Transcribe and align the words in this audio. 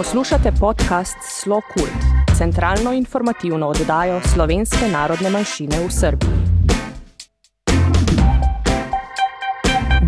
Poslušate 0.00 0.52
podcast 0.60 1.16
Slo 1.20 1.60
Kult, 1.74 2.00
centralno 2.38 2.92
informativno 2.92 3.68
oddajo 3.68 4.20
slovenske 4.32 4.88
narodne 4.92 5.30
manjšine 5.30 5.76
v 5.76 5.90
Srbiji. 5.92 6.38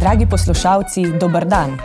Dragi 0.00 0.26
poslušalci, 0.26 1.04
dober 1.20 1.44
dan. 1.44 1.76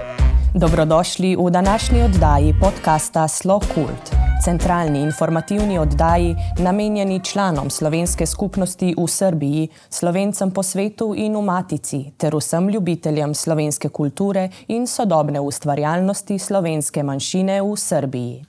Dobrodošli 0.54 1.35
v 1.35 1.51
današnji 1.51 2.01
oddaji 2.04 2.55
podcasta 2.61 3.27
Slo 3.27 3.59
Kult 3.59 4.16
centralni 4.48 5.02
informativni 5.02 5.79
oddaji, 5.79 6.36
namenjeni 6.59 7.23
članom 7.23 7.70
slovenske 7.70 8.25
skupnosti 8.25 8.93
v 8.97 9.07
Srbiji, 9.07 9.68
slovencem 9.89 10.52
po 10.52 10.64
svetu 10.64 11.14
in 11.16 11.36
v 11.36 11.41
Matici, 11.41 12.11
ter 12.18 12.36
vsem 12.36 12.69
ljubiteljem 12.69 13.33
slovenske 13.36 13.89
kulture 13.89 14.50
in 14.68 14.88
sodobne 14.88 15.39
ustvarjalnosti 15.39 16.39
slovenske 16.39 17.04
manjšine 17.04 17.57
v 17.61 17.74
Srbiji. 17.75 18.46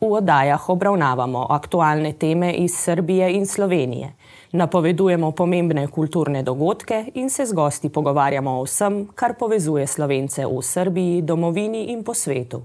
V 0.00 0.10
oddajah 0.12 0.68
obravnavamo 0.68 1.46
aktualne 1.50 2.12
teme 2.12 2.52
iz 2.52 2.76
Srbije 2.76 3.32
in 3.32 3.46
Slovenije, 3.46 4.12
napovedujemo 4.52 5.30
pomembne 5.32 5.86
kulturne 5.86 6.42
dogodke 6.42 7.06
in 7.14 7.30
se 7.30 7.46
z 7.46 7.52
gosti 7.52 7.88
pogovarjamo 7.88 8.58
o 8.60 8.68
vsem, 8.68 9.06
kar 9.14 9.38
povezuje 9.40 9.86
slovence 9.86 10.44
v 10.46 10.60
Srbiji, 10.62 11.22
domovini 11.22 11.84
in 11.96 12.04
po 12.04 12.14
svetu. 12.14 12.60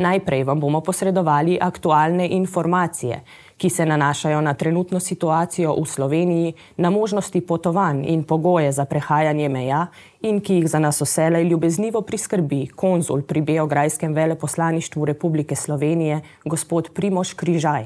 Najprej 0.00 0.44
vam 0.48 0.60
bomo 0.60 0.80
posredovali 0.80 1.58
aktualne 1.60 2.28
informacije, 2.32 3.20
ki 3.56 3.70
se 3.70 3.84
nanašajo 3.86 4.40
na 4.40 4.54
trenutno 4.54 5.00
situacijo 5.00 5.74
v 5.76 5.84
Sloveniji, 5.86 6.52
na 6.76 6.90
možnosti 6.90 7.40
potovanj 7.40 8.06
in 8.08 8.22
pogoje 8.24 8.72
za 8.72 8.84
prehajanje 8.84 9.48
meja 9.48 9.86
in 10.22 10.40
ki 10.40 10.54
jih 10.54 10.68
za 10.68 10.78
nas 10.78 11.02
vselej 11.02 11.44
ljubeznivo 11.44 12.00
priskrbi 12.00 12.66
konzul 12.66 13.22
pri 13.22 13.40
Beograjskem 13.40 14.14
veleposlaništvu 14.14 15.04
Republike 15.04 15.56
Slovenije, 15.56 16.20
gospod 16.44 16.88
Primoš 16.94 17.34
Križaj. 17.34 17.84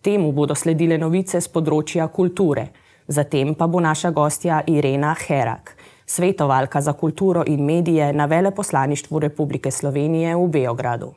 Temu 0.00 0.32
bodo 0.32 0.54
sledile 0.54 0.98
novice 0.98 1.40
z 1.40 1.48
področja 1.48 2.08
kulture, 2.08 2.66
zatem 3.08 3.54
pa 3.54 3.66
bo 3.66 3.80
naša 3.80 4.10
gostja 4.10 4.60
Irena 4.66 5.16
Herak 5.26 5.76
svetovalka 6.06 6.80
za 6.80 6.92
kulturo 6.92 7.44
in 7.46 7.64
medije 7.64 8.12
na 8.12 8.26
veleposlaništvu 8.26 9.18
Republike 9.18 9.70
Slovenije 9.70 10.36
v 10.36 10.48
Beogradu. 10.48 11.14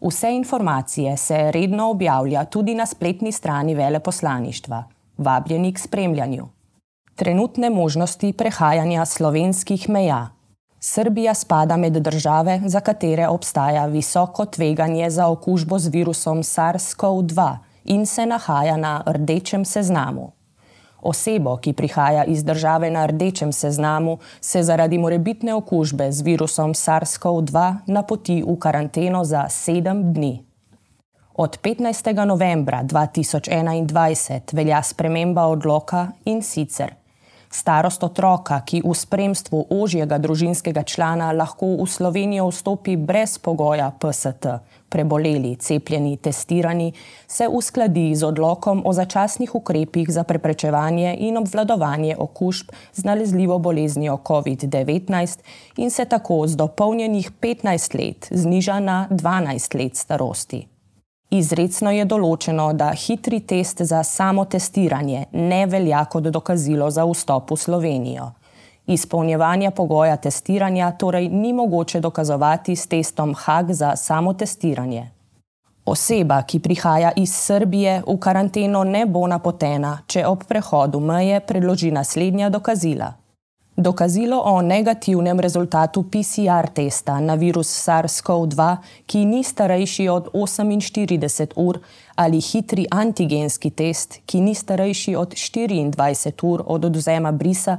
Vse 0.00 0.36
informacije 0.36 1.16
se 1.16 1.50
redno 1.50 1.90
objavlja 1.90 2.44
tudi 2.44 2.74
na 2.74 2.86
spletni 2.86 3.32
strani 3.32 3.74
veleposlaništva. 3.74 4.84
Vabljeni 5.18 5.72
k 5.72 5.78
spremljanju. 5.78 6.48
Trenutne 7.14 7.70
možnosti 7.70 8.32
prehajanja 8.32 9.04
slovenskih 9.04 9.88
meja. 9.88 10.35
Srbija 10.80 11.34
spada 11.34 11.76
med 11.76 11.92
države, 11.92 12.60
za 12.66 12.80
katere 12.80 13.28
obstaja 13.28 13.86
visoko 13.86 14.44
tveganje 14.46 15.10
za 15.10 15.28
okužbo 15.28 15.78
z 15.78 15.88
virusom 15.88 16.42
SARS-CoV-2 16.42 17.56
in 17.84 18.06
se 18.06 18.26
nahaja 18.26 18.76
na 18.76 19.02
rdečem 19.06 19.64
seznamu. 19.64 20.32
Osebo, 21.02 21.56
ki 21.56 21.72
prihaja 21.72 22.24
iz 22.24 22.44
države 22.44 22.90
na 22.90 23.06
rdečem 23.06 23.52
seznamu, 23.52 24.18
se 24.40 24.62
zaradi 24.62 24.98
morebitne 24.98 25.54
okužbe 25.54 26.12
z 26.12 26.22
virusom 26.22 26.74
SARS-CoV-2 26.74 27.74
napoti 27.86 28.42
v 28.42 28.58
karanteno 28.58 29.24
za 29.24 29.48
sedem 29.48 30.12
dni. 30.12 30.44
Od 31.34 31.58
15. 31.62 32.24
novembra 32.24 32.84
2021 32.84 34.54
velja 34.54 34.82
sprememba 34.82 35.46
odloka 35.46 36.08
in 36.24 36.42
sicer 36.42 36.94
starost 37.56 38.04
otroka, 38.04 38.60
ki 38.60 38.82
v 38.84 38.92
spremstvu 38.92 39.66
ožjega 39.72 40.18
družinskega 40.20 40.84
člana 40.84 41.30
lahko 41.32 41.72
v 41.80 41.88
Slovenijo 41.88 42.50
vstopi 42.52 42.96
brez 43.00 43.38
pogoja 43.40 43.88
PST, 43.96 44.60
preboleli, 44.92 45.56
cepljeni, 45.56 46.16
testirani, 46.20 46.92
se 47.26 47.48
uskladi 47.48 48.12
z 48.14 48.28
odlokom 48.28 48.84
o 48.84 48.92
začasnih 48.92 49.54
ukrepih 49.54 50.12
za 50.12 50.24
preprečevanje 50.28 51.16
in 51.16 51.40
obvladovanje 51.40 52.16
okužb 52.18 52.76
z 52.92 53.08
nalezljivo 53.08 53.58
boleznijo 53.58 54.20
COVID-19 54.20 55.38
in 55.76 55.90
se 55.90 56.04
tako 56.04 56.44
z 56.46 56.56
dopolnjenih 56.56 57.30
15 57.40 57.98
let 57.98 58.28
zniža 58.30 58.80
na 58.80 59.08
12 59.10 59.78
let 59.80 59.96
starosti. 59.96 60.75
Izredno 61.30 61.90
je 61.90 62.04
določeno, 62.06 62.68
da 62.72 62.92
hitri 62.94 63.40
test 63.40 63.82
za 63.82 64.02
samotestiranje 64.06 65.24
ne 65.32 65.64
velja 65.66 66.04
kot 66.04 66.28
dokazilo 66.30 66.90
za 66.90 67.02
vstop 67.04 67.50
v 67.50 67.56
Slovenijo. 67.56 68.28
Izpolnjevanje 68.86 69.72
pogoja 69.74 70.16
testiranja 70.16 70.92
torej 70.92 71.28
ni 71.28 71.52
mogoče 71.52 72.00
dokazovati 72.00 72.76
s 72.76 72.86
testom 72.86 73.34
HAG 73.34 73.72
za 73.72 73.96
samotestiranje. 73.96 75.10
Oseba, 75.86 76.42
ki 76.42 76.60
prihaja 76.60 77.12
iz 77.16 77.34
Srbije, 77.34 78.02
v 78.06 78.18
karanteno 78.18 78.84
ne 78.84 79.04
bo 79.06 79.26
napotena, 79.26 79.98
če 80.06 80.26
ob 80.26 80.46
prehodu 80.46 81.00
meje 81.00 81.40
predloži 81.40 81.90
naslednja 81.90 82.50
dokazila. 82.50 83.12
Dokazilo 83.78 84.40
o 84.40 84.62
negativnem 84.62 85.40
rezultatu 85.40 86.02
PCR 86.02 86.64
testa 86.72 87.20
na 87.20 87.34
virus 87.36 87.68
SARS-CoV-2, 87.68 88.76
ki 89.06 89.24
ni 89.24 89.44
starejši 89.44 90.08
od 90.08 90.30
48 90.32 91.52
ur, 91.60 91.78
ali 92.16 92.40
hitri 92.40 92.86
antigenski 92.90 93.70
test, 93.70 94.22
ki 94.24 94.40
ni 94.40 94.54
starejši 94.54 95.16
od 95.16 95.34
24 95.36 96.32
ur 96.42 96.64
od 96.66 96.84
odvzema 96.84 97.32
brisa, 97.32 97.76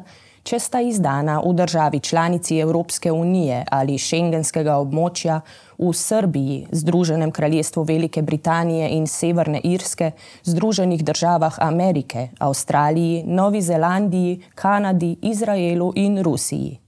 če 0.47 0.59
sta 0.63 0.79
izdana 0.79 1.41
v 1.43 1.51
državi 1.59 1.99
članici 1.99 2.59
Evropske 2.63 3.11
unije 3.11 3.65
ali 3.71 3.97
šengenskega 3.99 4.77
območja, 4.79 5.41
v 5.77 5.91
Srbiji, 5.93 6.67
Združenem 6.71 7.31
kraljestvu 7.31 7.83
Velike 7.83 8.21
Britanije 8.21 8.87
in 8.95 9.05
Severne 9.07 9.59
Irske, 9.63 10.11
Združenih 10.43 11.03
državah 11.03 11.59
Amerike, 11.61 12.29
Avstraliji, 12.39 13.23
Novi 13.27 13.61
Zelandiji, 13.61 14.41
Kanadi, 14.55 15.17
Izraelu 15.21 15.91
in 15.95 16.23
Rusiji. 16.23 16.86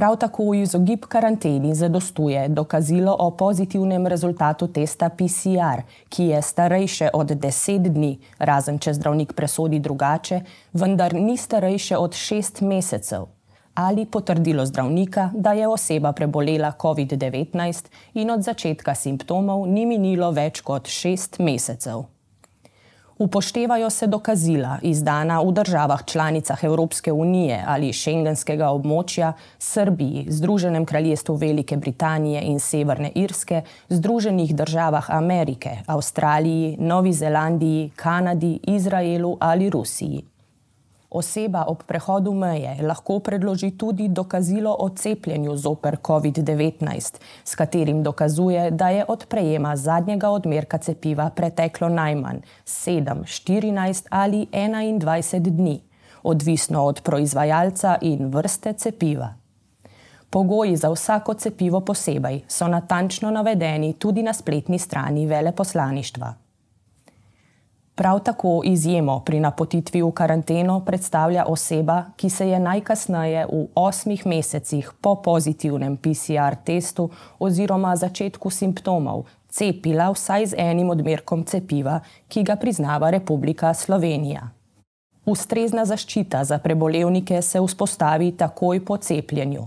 Prav 0.00 0.14
tako 0.16 0.44
v 0.50 0.62
izogib 0.62 1.02
karanteni 1.04 1.74
zadostuje 1.74 2.48
dokazilo 2.48 3.16
o 3.18 3.30
pozitivnem 3.30 4.06
rezultatu 4.06 4.66
testa 4.72 5.08
PCR, 5.08 5.82
ki 6.08 6.24
je 6.24 6.42
starejše 6.42 7.10
od 7.12 7.34
10 7.36 7.88
dni, 7.88 8.18
razen 8.38 8.78
če 8.78 8.94
zdravnik 8.96 9.34
presodi 9.36 9.78
drugače, 9.78 10.40
vendar 10.72 11.12
ni 11.14 11.36
starejše 11.36 11.98
od 12.00 12.16
6 12.16 12.62
mesecev. 12.62 13.26
Ali 13.74 14.06
potrdilo 14.06 14.64
zdravnika, 14.66 15.30
da 15.34 15.52
je 15.52 15.68
oseba 15.68 16.12
prebolela 16.12 16.72
COVID-19 16.80 17.92
in 18.14 18.30
od 18.30 18.40
začetka 18.40 18.94
simptomov 18.94 19.66
ni 19.68 19.84
minilo 19.86 20.30
več 20.32 20.64
kot 20.64 20.88
6 20.88 21.42
mesecev. 21.44 22.06
Upoštevajo 23.20 23.90
se 23.90 24.06
dokazila, 24.06 24.78
izdana 24.82 25.40
v 25.40 25.52
državah 25.52 26.04
članicah 26.04 26.64
Evropske 26.64 27.12
unije 27.12 27.58
ali 27.66 27.92
šengenskega 27.92 28.70
območja, 28.72 29.32
Srbiji, 29.58 30.24
Združenem 30.28 30.86
kraljestvu 30.88 31.34
Velike 31.34 31.76
Britanije 31.76 32.40
in 32.42 32.56
Severne 32.60 33.12
Irske, 33.14 33.60
Združenih 33.88 34.54
državah 34.56 35.10
Amerike, 35.10 35.76
Avstraliji, 35.86 36.76
Novi 36.80 37.12
Zelandiji, 37.12 37.90
Kanadi, 37.96 38.58
Izraelu 38.62 39.36
ali 39.40 39.70
Rusiji. 39.70 40.29
Oseba 41.10 41.64
ob 41.66 41.82
prehodu 41.82 42.30
meje 42.34 42.76
lahko 42.86 43.18
predloži 43.18 43.70
tudi 43.70 44.08
dokazilo 44.08 44.76
o 44.78 44.88
cepljenju 44.88 45.56
zoper 45.56 45.96
COVID-19, 46.02 47.18
s 47.44 47.54
katerim 47.54 48.02
dokazuje, 48.02 48.70
da 48.70 48.88
je 48.88 49.04
od 49.08 49.26
prejema 49.28 49.76
zadnjega 49.76 50.30
odmerka 50.30 50.78
cepiva 50.78 51.30
preteklo 51.30 51.88
najmanj 51.88 52.36
7, 52.64 53.24
14 53.24 54.06
ali 54.10 54.46
21 54.52 55.38
dni, 55.40 55.80
odvisno 56.22 56.84
od 56.84 57.02
proizvajalca 57.02 57.98
in 58.00 58.26
vrste 58.26 58.72
cepiva. 58.72 59.34
Pogoji 60.30 60.76
za 60.76 60.90
vsako 60.90 61.34
cepivo 61.34 61.80
posebej 61.80 62.44
so 62.48 62.68
natančno 62.68 63.30
navedeni 63.30 63.92
tudi 63.92 64.22
na 64.22 64.32
spletni 64.32 64.78
strani 64.78 65.26
veleposlaništva. 65.26 66.49
Prav 68.00 68.18
tako 68.24 68.62
izjemo 68.64 69.18
pri 69.20 69.40
napotitvi 69.40 70.00
v 70.02 70.10
karanteno 70.16 70.78
predstavlja 70.84 71.44
oseba, 71.44 72.04
ki 72.16 72.30
se 72.30 72.46
je 72.48 72.60
najkasneje 72.60 73.42
v 73.50 73.66
osmih 73.74 74.22
mesecih 74.26 74.88
po 75.00 75.18
pozitivnem 75.22 75.96
PCR 75.96 76.56
testu 76.64 77.10
oziroma 77.38 77.92
začetku 77.96 78.50
simptomov 78.50 79.26
cepila 79.50 80.08
vsaj 80.14 80.46
z 80.46 80.54
enim 80.58 80.90
odmerkom 80.90 81.44
cepiva, 81.44 82.00
ki 82.28 82.42
ga 82.42 82.56
priznava 82.56 83.10
Republika 83.10 83.74
Slovenija. 83.74 84.48
Ustrezna 85.26 85.84
zaščita 85.84 86.44
za 86.44 86.58
prebolevnike 86.58 87.42
se 87.42 87.60
vzpostavi 87.60 88.32
takoj 88.32 88.80
po 88.84 88.96
cepljenju. 88.96 89.66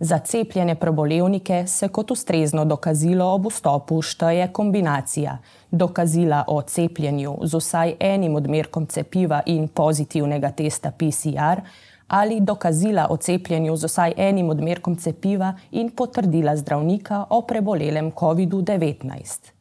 Za 0.00 0.18
cepljene 0.18 0.74
prebolevnike 0.74 1.66
se 1.66 1.88
kot 1.88 2.10
ustrezno 2.10 2.64
dokazilo 2.64 3.24
ob 3.34 3.46
vstopu 3.46 4.02
šteje 4.02 4.48
kombinacija 4.52 5.38
dokazila 5.70 6.44
o 6.46 6.62
cepljenju 6.62 7.36
z 7.42 7.56
vsaj 7.58 7.94
enim 8.00 8.36
odmerkom 8.36 8.86
cepiva 8.86 9.42
in 9.46 9.68
pozitivnega 9.68 10.50
testa 10.50 10.90
PCR 10.90 11.60
ali 12.08 12.40
dokazila 12.40 13.06
o 13.10 13.16
cepljenju 13.16 13.76
z 13.76 13.86
vsaj 13.86 14.12
enim 14.16 14.50
odmerkom 14.50 14.96
cepiva 14.96 15.54
in 15.70 15.90
potrdila 15.90 16.56
zdravnika 16.56 17.24
o 17.30 17.42
prebolelem 17.42 18.12
COVID-19. 18.12 19.52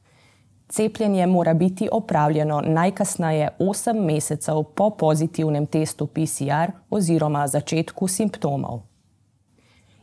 Cepljenje 0.70 1.28
mora 1.28 1.54
biti 1.54 1.90
opravljeno 1.92 2.62
najkasneje 2.62 3.50
8 3.60 4.06
mesecev 4.06 4.64
po 4.64 4.90
pozitivnem 4.90 5.66
testu 5.66 6.08
PCR 6.08 6.72
oziroma 6.90 7.48
začetku 7.48 8.08
simptomov. 8.08 8.80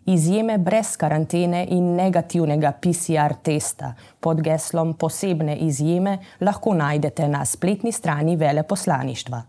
Izjeme 0.07 0.59
brez 0.59 0.97
karantene 1.01 1.63
in 1.71 1.95
negativnega 1.97 2.73
PCR 2.73 3.35
testa 3.43 3.95
pod 4.21 4.43
geslom 4.45 4.93
posebne 4.95 5.57
izjeme 5.57 6.19
lahko 6.41 6.75
najdete 6.75 7.29
na 7.29 7.45
spletni 7.45 7.93
strani 7.93 8.37
veleposlaništva. 8.37 9.43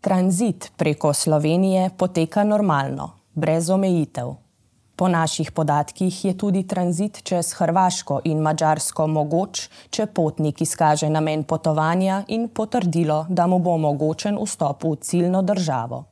Tranzit 0.00 0.72
preko 0.76 1.12
Slovenije 1.12 1.90
poteka 1.98 2.44
normalno, 2.44 3.10
brez 3.34 3.70
omejitev. 3.70 4.34
Po 4.96 5.08
naših 5.08 5.50
podatkih 5.52 6.24
je 6.24 6.38
tudi 6.38 6.66
tranzit 6.66 7.22
čez 7.24 7.52
Hrvaško 7.52 8.20
in 8.24 8.38
Mačarsko 8.38 9.06
mogoč, 9.06 9.68
če 9.90 10.06
potnik 10.06 10.60
izkaže 10.62 11.10
namen 11.10 11.42
potovanja 11.44 12.22
in 12.28 12.48
potrdilo, 12.48 13.26
da 13.28 13.46
mu 13.46 13.58
bo 13.58 13.74
omogočen 13.74 14.38
vstop 14.38 14.84
v 14.84 14.96
ciljno 15.00 15.42
državo. 15.42 16.11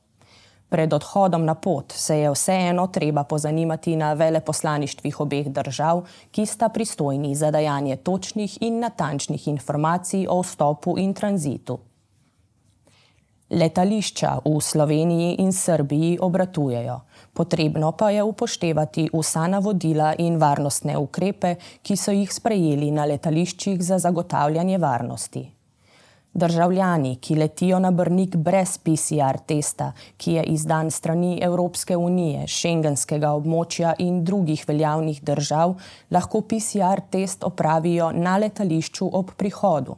Pred 0.70 0.92
odhodom 0.94 1.44
na 1.44 1.54
pot 1.54 1.92
se 1.92 2.16
je 2.18 2.30
vseeno 2.30 2.86
treba 2.86 3.24
pozanimati 3.24 3.96
na 3.96 4.12
veleposlaništvih 4.14 5.20
obeh 5.20 5.48
držav, 5.50 6.04
ki 6.30 6.46
sta 6.46 6.68
pristojni 6.68 7.34
za 7.34 7.50
dajanje 7.50 7.96
točnih 7.96 8.58
in 8.60 8.78
natančnih 8.78 9.48
informacij 9.48 10.26
o 10.30 10.40
vstopu 10.42 10.94
in 10.98 11.14
tranzitu. 11.14 11.78
Letališča 13.50 14.46
v 14.46 14.60
Sloveniji 14.62 15.34
in 15.42 15.52
Srbiji 15.52 16.18
obratujejo, 16.22 17.00
potrebno 17.34 17.90
pa 17.92 18.10
je 18.10 18.22
upoštevati 18.22 19.08
vsa 19.10 19.48
navodila 19.50 20.14
in 20.18 20.38
varnostne 20.38 20.94
ukrepe, 20.98 21.56
ki 21.82 21.96
so 21.96 22.14
jih 22.14 22.30
sprejeli 22.30 22.94
na 22.94 23.10
letališčih 23.10 23.82
za 23.82 23.98
zagotavljanje 23.98 24.78
varnosti. 24.78 25.59
Državljani, 26.34 27.16
ki 27.16 27.34
letijo 27.34 27.78
na 27.78 27.90
Brnik 27.90 28.36
brez 28.36 28.78
PCR 28.78 29.38
testa, 29.46 29.92
ki 30.16 30.32
je 30.32 30.42
izdan 30.42 30.90
strani 30.90 31.38
Evropske 31.42 31.96
unije, 31.96 32.46
šengenskega 32.46 33.32
območja 33.34 33.94
in 33.98 34.20
drugih 34.24 34.62
veljavnih 34.68 35.18
držav, 35.26 35.74
lahko 36.10 36.40
PCR 36.40 37.02
test 37.10 37.42
opravijo 37.44 38.12
na 38.12 38.36
letališču 38.38 39.10
ob 39.12 39.32
prihodu. 39.36 39.96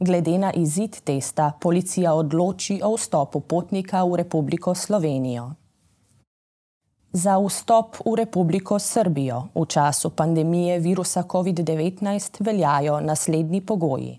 Glede 0.00 0.38
na 0.38 0.52
izid 0.52 0.96
testa, 1.04 1.50
policija 1.60 2.14
odloči 2.14 2.80
o 2.84 2.94
vstopu 2.96 3.40
potnika 3.40 4.04
v 4.04 4.16
Republiko 4.22 4.74
Slovenijo. 4.74 5.50
Za 7.12 7.36
vstop 7.38 7.96
v 8.06 8.14
Republiko 8.16 8.78
Srbijo 8.78 9.42
v 9.54 9.66
času 9.66 10.10
pandemije 10.10 10.78
virusa 10.78 11.22
COVID-19 11.22 12.40
veljajo 12.40 13.00
naslednji 13.00 13.60
pogoji. 13.60 14.18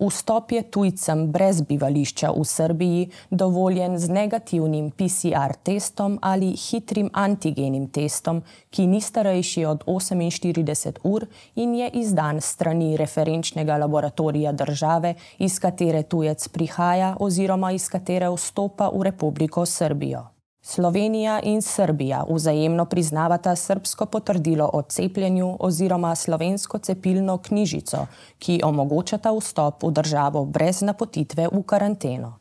Vstop 0.00 0.52
je 0.52 0.62
tujcem 0.62 1.26
brez 1.28 1.60
bivališča 1.60 2.30
v 2.32 2.44
Srbiji 2.44 3.10
dovoljen 3.30 3.98
z 3.98 4.08
negativnim 4.08 4.90
PCR 4.90 5.52
testom 5.62 6.18
ali 6.22 6.54
hitrim 6.56 7.10
antigenim 7.12 7.88
testom, 7.92 8.42
ki 8.70 8.86
ni 8.86 9.00
starejši 9.00 9.64
od 9.64 9.84
48 9.84 10.98
ur 11.04 11.26
in 11.54 11.74
je 11.74 11.90
izdan 12.00 12.40
strani 12.40 12.96
referenčnega 12.96 13.76
laboratorija 13.76 14.52
države, 14.52 15.14
iz 15.38 15.60
katere 15.60 16.02
tujec 16.02 16.48
prihaja 16.48 17.16
oziroma 17.20 17.72
iz 17.72 17.88
katere 17.88 18.30
vstopa 18.30 18.90
v 18.94 19.02
Republiko 19.02 19.66
Srbijo. 19.66 20.39
Slovenija 20.62 21.40
in 21.42 21.62
Srbija 21.62 22.24
vzajemno 22.30 22.84
priznavata 22.84 23.56
srbsko 23.56 24.06
potrdilo 24.06 24.70
o 24.72 24.82
cepljenju 24.82 25.56
oziroma 25.60 26.14
slovensko 26.14 26.78
cepilno 26.78 27.38
knjižico, 27.38 28.06
ki 28.38 28.60
omogočata 28.64 29.32
vstop 29.32 29.82
v 29.82 29.90
državo 29.90 30.44
brez 30.44 30.82
napotitve 30.82 31.48
v 31.52 31.62
karanteno. 31.62 32.36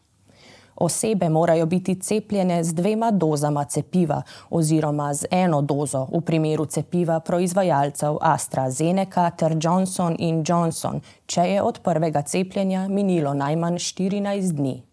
Osebe 0.76 1.30
morajo 1.30 1.66
biti 1.66 1.96
cepljene 2.02 2.64
z 2.64 2.74
dvema 2.74 3.12
dozama 3.12 3.66
cepiva 3.66 4.22
oziroma 4.50 5.14
z 5.14 5.26
eno 5.32 5.62
dozo 5.62 6.08
v 6.14 6.22
primeru 6.22 6.66
cepiva 6.66 7.20
proizvajalcev 7.20 8.18
AstraZeneca 8.22 9.30
ter 9.30 9.58
Johnson 9.62 10.16
Johnson, 10.48 11.02
če 11.26 11.42
je 11.42 11.62
od 11.62 11.80
prvega 11.84 12.22
cepljenja 12.22 12.88
minilo 12.88 13.34
najmanj 13.34 13.76
14 13.76 14.52
dni. 14.52 14.89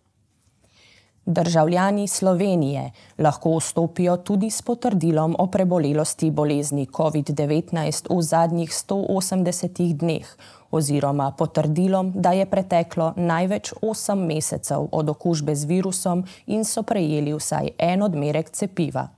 Državljani 1.26 2.08
Slovenije 2.08 2.90
lahko 3.18 3.56
vstopijo 3.56 4.16
tudi 4.16 4.50
s 4.50 4.62
potrdilom 4.62 5.36
o 5.38 5.46
prebolelosti 5.46 6.30
bolezni 6.30 6.86
COVID-19 6.86 8.16
v 8.16 8.22
zadnjih 8.22 8.70
180 8.70 9.94
dneh 9.94 10.26
oziroma 10.70 11.32
potrdilom, 11.38 12.12
da 12.14 12.32
je 12.32 12.46
preteklo 12.46 13.12
največ 13.16 13.72
8 13.82 14.26
mesecev 14.26 14.88
od 14.92 15.08
okužbe 15.08 15.54
z 15.54 15.64
virusom 15.64 16.24
in 16.46 16.64
so 16.64 16.82
prejeli 16.82 17.34
vsaj 17.34 17.68
en 17.78 18.02
odmerek 18.02 18.50
cepiva. 18.50 19.15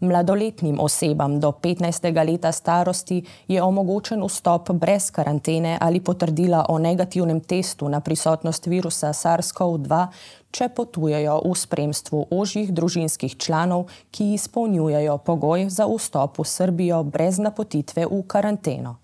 Mladoletnim 0.00 0.80
osebam 0.80 1.40
do 1.40 1.50
15. 1.50 2.26
leta 2.30 2.52
starosti 2.52 3.22
je 3.48 3.62
omogočen 3.62 4.22
vstop 4.22 4.70
brez 4.70 5.10
karantene 5.10 5.78
ali 5.80 6.00
potrdila 6.00 6.66
o 6.68 6.78
negativnem 6.78 7.40
testu 7.40 7.88
na 7.88 8.00
prisotnost 8.00 8.66
virusa 8.66 9.08
SARS-CoV-2, 9.08 10.06
če 10.50 10.68
potujejo 10.68 11.40
v 11.44 11.54
spremstvu 11.54 12.26
ožjih 12.30 12.70
družinskih 12.72 13.36
članov, 13.36 13.88
ki 14.10 14.34
izpolnjujejo 14.34 15.18
pogoj 15.18 15.66
za 15.68 15.86
vstop 15.90 16.38
v 16.38 16.46
Srbijo 16.46 17.02
brez 17.02 17.42
napotitve 17.42 18.06
v 18.06 18.22
karanteno. 18.26 18.96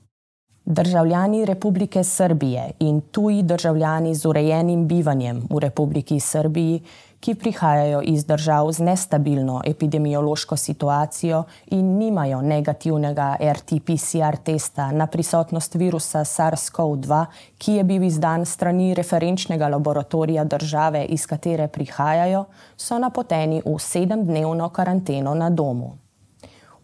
Državljani 0.65 1.45
Republike 1.45 2.05
Srbije 2.05 2.71
in 2.81 3.01
tuji 3.01 3.43
državljani 3.43 4.15
z 4.15 4.27
urejenim 4.27 4.87
bivanjem 4.89 5.43
v 5.51 5.59
Republiki 5.59 6.21
Srbiji 6.21 6.81
ki 7.25 7.35
prihajajo 7.35 8.03
iz 8.05 8.27
držav 8.27 8.73
z 8.73 8.85
nestabilno 8.85 9.61
epidemiološko 9.65 10.57
situacijo 10.57 11.45
in 11.67 11.97
nimajo 11.99 12.43
negativnega 12.43 13.37
RT-PCR 13.41 14.37
testa 14.45 14.91
na 14.93 15.07
prisotnost 15.07 15.75
virusa 15.75 16.25
SARS-CoV-2, 16.25 17.25
ki 17.59 17.73
je 17.73 17.85
bil 17.85 18.03
izdan 18.03 18.45
strani 18.45 18.95
referenčnega 18.95 19.69
laboratorija 19.69 20.45
države, 20.45 21.05
iz 21.05 21.27
katere 21.27 21.69
prihajajo, 21.69 22.45
so 22.77 22.99
napoteni 22.99 23.63
v 23.65 23.79
sedemdnevno 23.79 24.69
karanteno 24.69 25.35
na 25.35 25.51
domu. 25.51 26.04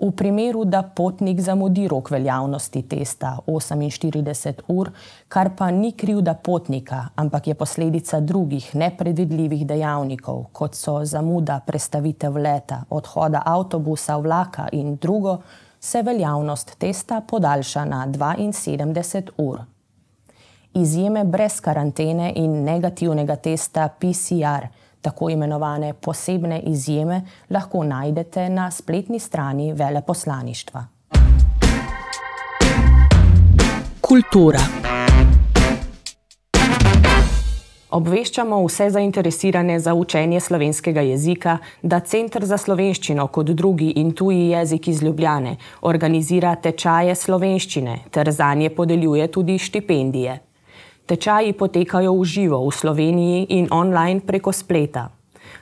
V 0.00 0.11
primeru, 0.16 0.64
da 0.64 0.83
potnik 0.83 1.40
zamudi 1.40 1.88
rok 1.88 2.11
veljavnosti 2.11 2.83
testa 2.88 3.38
48 3.47 4.62
ur, 4.69 4.90
kar 5.28 5.50
pa 5.57 5.71
ni 5.71 5.92
krivda 5.92 6.35
potnika, 6.35 7.09
ampak 7.16 7.47
je 7.47 7.54
posledica 7.54 8.21
drugih 8.21 8.71
nepredvidljivih 8.75 9.66
dejavnikov, 9.66 10.47
kot 10.52 10.75
so 10.75 11.04
zamuda 11.04 11.61
prestavitev 11.66 12.37
leta, 12.37 12.85
odhoda 12.90 13.42
avtobusa, 13.45 14.16
vlaka 14.16 14.69
in 14.73 14.97
drugo, 14.97 15.42
se 15.80 16.02
veljavnost 16.02 16.78
testa 16.78 17.21
podaljša 17.21 17.85
na 17.85 18.07
72 18.07 19.30
ur. 19.37 19.61
Izjeme 20.75 21.25
brez 21.25 21.61
karantene 21.61 22.33
in 22.37 22.64
negativnega 22.64 23.37
testa 23.37 23.88
PCR 23.88 24.66
tako 25.00 25.30
imenovane 25.30 25.92
posebne 25.95 26.61
izjeme, 26.61 27.23
lahko 27.50 27.85
najdete 27.85 28.49
na 28.49 28.71
spletni 28.71 29.19
strani 29.19 29.73
veleposlaništva. 29.73 30.87
Kultura. 34.00 34.61
Obveščamo 37.90 38.59
vse 38.66 38.90
zainteresirane 38.90 39.80
za 39.80 39.95
učenje 39.95 40.40
slovenskega 40.40 41.00
jezika, 41.00 41.57
da 41.83 42.00
Center 42.00 42.45
za 42.47 42.59
slovenščino 42.59 43.26
kot 43.26 43.50
drugi 43.50 43.88
in 44.02 44.12
tuji 44.14 44.49
jezik 44.52 44.88
iz 44.88 45.02
Ljubljane 45.02 45.57
organizira 45.80 46.54
tečaje 46.54 47.14
slovenščine 47.14 47.99
ter 48.11 48.30
za 48.30 48.54
nje 48.54 48.71
podeljuje 48.71 49.26
tudi 49.28 49.59
štipendije. 49.59 50.38
Tečaji 51.11 51.59
potekajo 51.59 52.14
v 52.14 52.23
živo 52.23 52.62
v 52.62 52.71
Sloveniji 52.71 53.59
in 53.59 53.67
online 53.75 54.23
preko 54.23 54.55
spleta. 54.55 55.11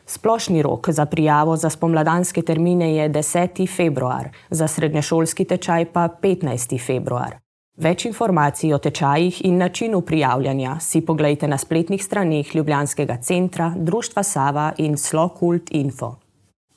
Splošni 0.04 0.60
rok 0.60 0.92
za 0.92 1.08
prijavo 1.08 1.56
za 1.56 1.72
spomladanske 1.72 2.42
termine 2.44 2.92
je 2.92 3.08
10. 3.08 3.64
februar, 3.64 4.28
za 4.50 4.68
srednješolski 4.68 5.48
tečaj 5.48 5.88
pa 5.88 6.08
15. 6.12 6.76
februar. 6.76 7.40
Več 7.80 8.04
informacij 8.04 8.74
o 8.76 8.78
tečajih 8.78 9.40
in 9.48 9.56
načinu 9.56 10.00
prijavljanja 10.04 10.76
si 10.84 11.00
pogledajte 11.00 11.48
na 11.48 11.56
spletnih 11.56 12.04
straneh 12.04 12.54
Ljubljanskega 12.54 13.16
centra, 13.16 13.72
Društva 13.76 14.22
Sava 14.22 14.72
in 14.76 15.00
Slokult 15.00 15.72
Info. 15.72 16.18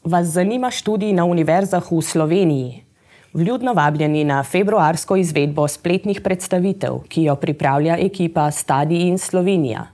Vas 0.03 0.31
zanima 0.31 0.71
študij 0.71 1.11
na 1.13 1.25
univerzah 1.25 1.91
v 1.91 2.01
Sloveniji? 2.01 2.90
Vljudno 3.33 3.73
vabljeni 3.73 4.23
na 4.23 4.43
februarsko 4.43 5.15
izvedbo 5.15 5.67
spletnih 5.67 6.21
predstavitev, 6.21 6.97
ki 7.07 7.23
jo 7.23 7.35
pripravlja 7.35 7.95
ekipa 7.97 8.51
Stadi 8.51 9.07
in 9.07 9.17
Slovenija. 9.17 9.85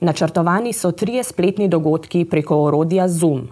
Načrtovani 0.00 0.72
so 0.72 0.90
trije 0.92 1.22
spletni 1.22 1.68
dogodki 1.68 2.24
preko 2.24 2.58
orodja 2.64 3.08
Zoom. 3.08 3.48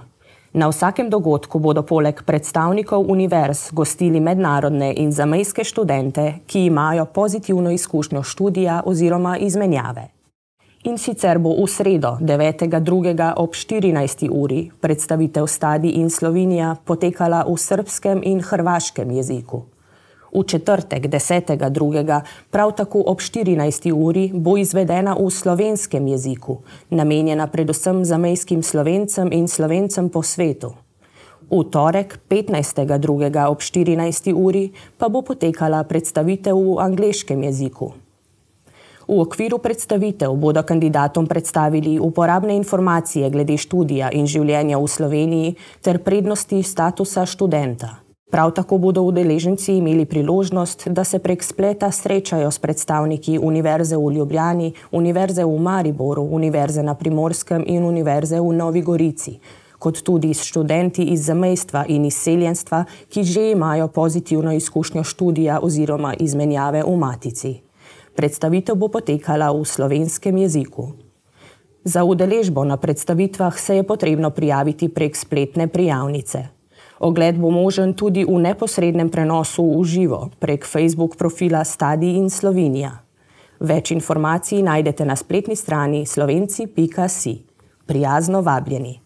Na 0.52 0.68
vsakem 0.68 1.10
dogodku 1.10 1.58
bodo 1.58 1.82
poleg 1.82 2.22
predstavnikov 2.26 3.06
univerz 3.08 3.68
gostili 3.72 4.20
mednarodne 4.20 4.94
in 4.96 5.12
zamejske 5.12 5.64
študente, 5.64 6.32
ki 6.46 6.64
imajo 6.66 7.04
pozitivno 7.04 7.70
izkušnjo 7.70 8.22
študija 8.22 8.82
oziroma 8.84 9.38
izmenjave. 9.38 10.08
In 10.80 10.96
sicer 10.96 11.36
bo 11.36 11.52
v 11.60 11.68
sredo 11.68 12.16
9.2. 12.24 13.36
ob 13.36 13.52
14. 13.52 14.32
uri 14.32 14.72
predstavitev 14.80 15.44
Stadi 15.44 16.00
in 16.00 16.08
Slovenija 16.08 16.72
potekala 16.72 17.44
v 17.44 17.52
srpskem 17.52 18.24
in 18.24 18.40
hrvaškem 18.40 19.10
jeziku. 19.12 19.68
V 20.32 20.40
četrtek 20.40 21.04
10.2. 21.12 22.24
prav 22.48 22.72
tako 22.72 23.04
ob 23.12 23.20
14. 23.20 23.92
uri 23.92 24.32
bo 24.32 24.56
izvedena 24.56 25.12
v 25.20 25.28
slovenskem 25.28 26.08
jeziku, 26.08 26.64
namenjena 26.88 27.44
predvsem 27.52 28.00
zamejskim 28.00 28.64
slovencem 28.64 29.28
in 29.36 29.52
slovencem 29.52 30.08
po 30.08 30.24
svetu. 30.24 30.72
V 31.52 31.60
torek 31.68 32.24
15.2. 32.24 33.28
ob 33.52 33.60
14. 33.60 34.32
uri 34.32 34.72
pa 34.96 35.12
bo 35.12 35.20
potekala 35.20 35.84
predstavitev 35.84 36.56
v 36.56 36.80
angleškem 36.80 37.36
jeziku. 37.44 37.92
V 39.10 39.18
okviru 39.18 39.58
predstavitev 39.58 40.30
bodo 40.38 40.62
kandidatom 40.62 41.26
predstavili 41.26 41.98
uporabne 41.98 42.54
informacije 42.54 43.30
glede 43.30 43.56
študija 43.58 44.12
in 44.14 44.26
življenja 44.26 44.78
v 44.78 44.86
Sloveniji 44.86 45.54
ter 45.82 45.98
prednosti 45.98 46.62
statusa 46.62 47.24
študenta. 47.26 47.88
Prav 48.30 48.52
tako 48.54 48.78
bodo 48.78 49.02
udeleženci 49.02 49.74
imeli 49.80 50.04
priložnost, 50.06 50.86
da 50.94 51.02
se 51.04 51.18
prek 51.18 51.42
spleta 51.42 51.90
srečajo 51.90 52.50
s 52.50 52.62
predstavniki 52.62 53.38
Univerze 53.42 53.96
v 53.96 54.12
Ljubljani, 54.14 54.72
Univerze 54.92 55.44
v 55.44 55.56
Mariboru, 55.58 56.22
Univerze 56.22 56.82
na 56.82 56.94
Primorskem 56.94 57.64
in 57.66 57.82
Univerze 57.84 58.38
v 58.40 58.52
Novi 58.54 58.82
Gorici, 58.82 59.40
kot 59.78 60.04
tudi 60.06 60.30
s 60.34 60.46
študenti 60.46 61.08
iz 61.10 61.24
zamejstva 61.26 61.82
in 61.88 62.06
izseljenstva, 62.06 62.84
ki 63.10 63.24
že 63.24 63.50
imajo 63.50 63.88
pozitivno 63.88 64.54
izkušnjo 64.54 65.02
študija 65.02 65.58
oziroma 65.62 66.14
izmenjave 66.14 66.84
v 66.86 66.96
matici. 66.96 67.69
Predstavitev 68.14 68.76
bo 68.76 68.88
potekala 68.88 69.52
v 69.52 69.64
slovenskem 69.64 70.36
jeziku. 70.36 70.92
Za 71.84 72.04
udeležbo 72.04 72.64
na 72.64 72.76
predstavitvah 72.76 73.58
se 73.58 73.76
je 73.76 73.82
potrebno 73.82 74.30
prijaviti 74.30 74.88
prek 74.88 75.16
spletne 75.16 75.68
prijavnice. 75.68 76.48
Ogled 77.00 77.40
bo 77.40 77.50
možen 77.50 77.94
tudi 77.96 78.24
v 78.24 78.36
neposrednem 78.36 79.08
prenosu 79.08 79.64
v 79.64 79.84
živo 79.84 80.28
prek 80.38 80.68
Facebook 80.68 81.16
profila 81.16 81.64
Stadi 81.64 82.20
in 82.20 82.28
Slovenija. 82.28 83.00
Več 83.60 83.90
informacij 83.90 84.60
najdete 84.62 85.04
na 85.04 85.16
spletni 85.16 85.56
strani 85.56 86.06
slovenci.si. 86.06 87.34
Prijazno 87.86 88.42
vabljeni. 88.44 89.00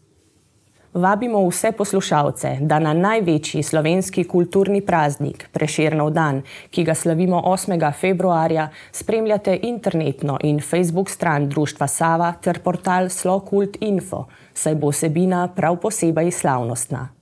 Vabimo 0.95 1.49
vse 1.49 1.73
poslušalce, 1.73 2.57
da 2.61 2.79
na 2.79 2.93
največji 2.95 3.63
slovenski 3.63 4.25
kulturni 4.25 4.81
praznik, 4.81 5.49
Preširnov 5.53 6.11
dan, 6.15 6.43
ki 6.71 6.85
ga 6.85 6.95
slavimo 6.95 7.41
8. 7.51 7.93
februarja, 8.01 8.69
spremljate 8.93 9.59
internetno 9.63 10.39
in 10.43 10.61
Facebook 10.61 11.11
stran 11.11 11.49
Društva 11.49 11.87
Sava 11.87 12.33
ter 12.43 12.63
portal 12.63 13.11
Slokult 13.11 13.77
Info, 13.81 14.25
saj 14.55 14.75
bo 14.75 14.93
sebina 14.93 15.49
prav 15.57 15.81
posebej 15.83 16.31
slavnostna. 16.31 17.14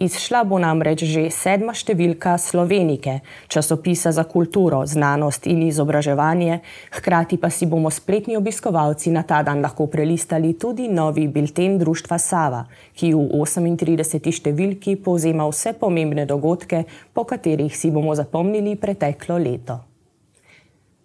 Izšla 0.00 0.46
bo 0.48 0.56
namreč 0.56 1.02
že 1.04 1.26
sedma 1.28 1.74
številka 1.76 2.38
Slovenike, 2.40 3.18
časopisa 3.52 4.08
za 4.16 4.24
kulturo, 4.24 4.78
znanost 4.88 5.44
in 5.44 5.60
izobraževanje, 5.66 6.62
hkrati 6.96 7.36
pa 7.36 7.50
si 7.52 7.68
bomo 7.68 7.92
spletni 7.92 8.38
obiskovalci 8.40 9.12
na 9.12 9.26
ta 9.28 9.42
dan 9.44 9.60
lahko 9.60 9.90
prelistali 9.92 10.54
tudi 10.56 10.88
novi 10.88 11.26
bilten 11.28 11.76
Društva 11.76 12.16
Sava, 12.16 12.64
ki 12.96 13.12
v 13.12 13.44
38. 13.44 14.32
številki 14.32 14.96
povzema 15.04 15.44
vse 15.52 15.76
pomembne 15.76 16.24
dogodke, 16.24 16.86
po 17.12 17.28
katerih 17.28 17.76
si 17.76 17.92
bomo 17.92 18.16
zapomnili 18.16 18.80
preteklo 18.80 19.36
leto. 19.36 19.89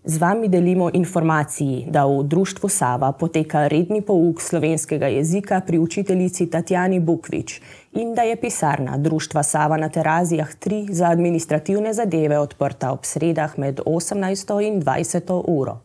Z 0.08 0.18
vami 0.18 0.48
delimo 0.48 0.90
informaciji, 0.94 1.86
da 1.90 2.06
v 2.06 2.24
Društvu 2.24 2.70
Sava 2.70 3.12
poteka 3.12 3.68
redni 3.68 4.02
pouk 4.02 4.42
slovenskega 4.42 5.08
jezika 5.08 5.62
pri 5.66 5.80
učiteljici 5.80 6.46
Tatjani 6.50 7.00
Bukvič 7.00 7.62
in 7.94 8.14
da 8.14 8.22
je 8.22 8.36
pisarna 8.36 8.98
Društva 8.98 9.44
Sava 9.44 9.78
na 9.78 9.90
Terazijah 9.90 10.50
3 10.62 10.92
za 10.92 11.10
administrativne 11.10 11.94
zadeve 11.94 12.40
odprta 12.40 12.92
ob 12.92 13.06
sredah 13.06 13.58
med 13.58 13.82
18. 13.86 14.68
in 14.68 14.82
20. 14.82 15.42
uro. 15.48 15.82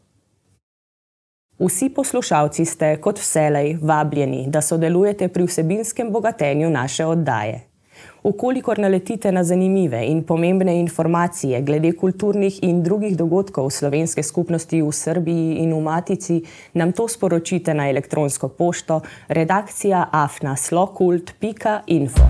Vsi 1.58 1.88
poslušalci 1.88 2.64
ste, 2.64 2.96
kot 2.96 3.18
vselej, 3.18 3.78
vabljeni, 3.82 4.44
da 4.48 4.60
sodelujete 4.60 5.28
pri 5.28 5.46
vsebinskem 5.46 6.12
bogatenju 6.12 6.70
naše 6.70 7.06
oddaje. 7.06 7.69
Ukolikor 8.22 8.78
naletite 8.78 9.32
na 9.32 9.44
zanimive 9.44 10.06
in 10.06 10.22
pomembne 10.22 10.80
informacije 10.80 11.62
glede 11.62 11.92
kulturnih 11.92 12.58
in 12.62 12.82
drugih 12.82 13.16
dogodkov 13.16 13.70
slovenske 13.70 14.22
skupnosti 14.22 14.82
v 14.82 14.92
Srbiji 14.92 15.56
in 15.64 15.72
v 15.72 15.80
Matici, 15.80 16.42
nam 16.74 16.92
to 16.92 17.08
sporočite 17.08 17.74
na 17.74 17.88
elektronsko 17.88 18.48
pošto 18.48 19.00
redakcija 19.28 20.08
afnaslokult.info. 20.12 22.22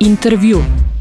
Intervju. 0.00 0.93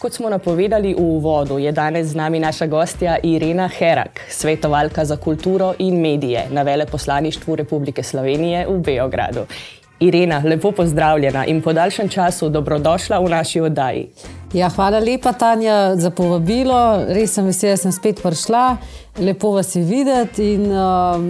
Kot 0.00 0.14
smo 0.16 0.30
napovedali 0.32 0.94
v 0.94 1.00
uvodu, 1.00 1.58
je 1.60 1.72
danes 1.72 2.06
z 2.06 2.16
nami 2.16 2.38
naša 2.40 2.66
gostja 2.66 3.18
Irena 3.22 3.68
Herak, 3.68 4.20
svetovalka 4.32 5.04
za 5.04 5.16
kulturo 5.16 5.74
in 5.78 6.00
medije 6.00 6.46
na 6.50 6.62
veleposlaništvu 6.62 7.56
Republike 7.56 8.02
Slovenije 8.02 8.66
v 8.68 8.78
Beogradu. 8.78 9.44
Irena, 10.00 10.42
lepo 10.44 10.72
pozdravljena 10.72 11.44
in 11.46 11.60
po 11.62 11.72
daljšem 11.72 12.08
času 12.08 12.48
dobrodošla 12.48 13.18
v 13.18 13.28
naši 13.28 13.60
oddaji. 13.60 14.08
Ja, 14.52 14.68
hvala 14.68 14.98
lepa, 14.98 15.32
Tanja, 15.32 15.96
za 15.96 16.10
povabilo. 16.10 17.04
Res 17.08 17.36
sem 17.36 17.44
vesela, 17.44 17.76
da 17.76 17.82
sem 17.84 17.92
spet 17.92 18.22
prišla. 18.22 18.76
Lepo 19.18 19.52
vas 19.52 19.76
je 19.76 19.84
videti 19.84 20.54
in 20.54 20.72
uh, 20.72 21.20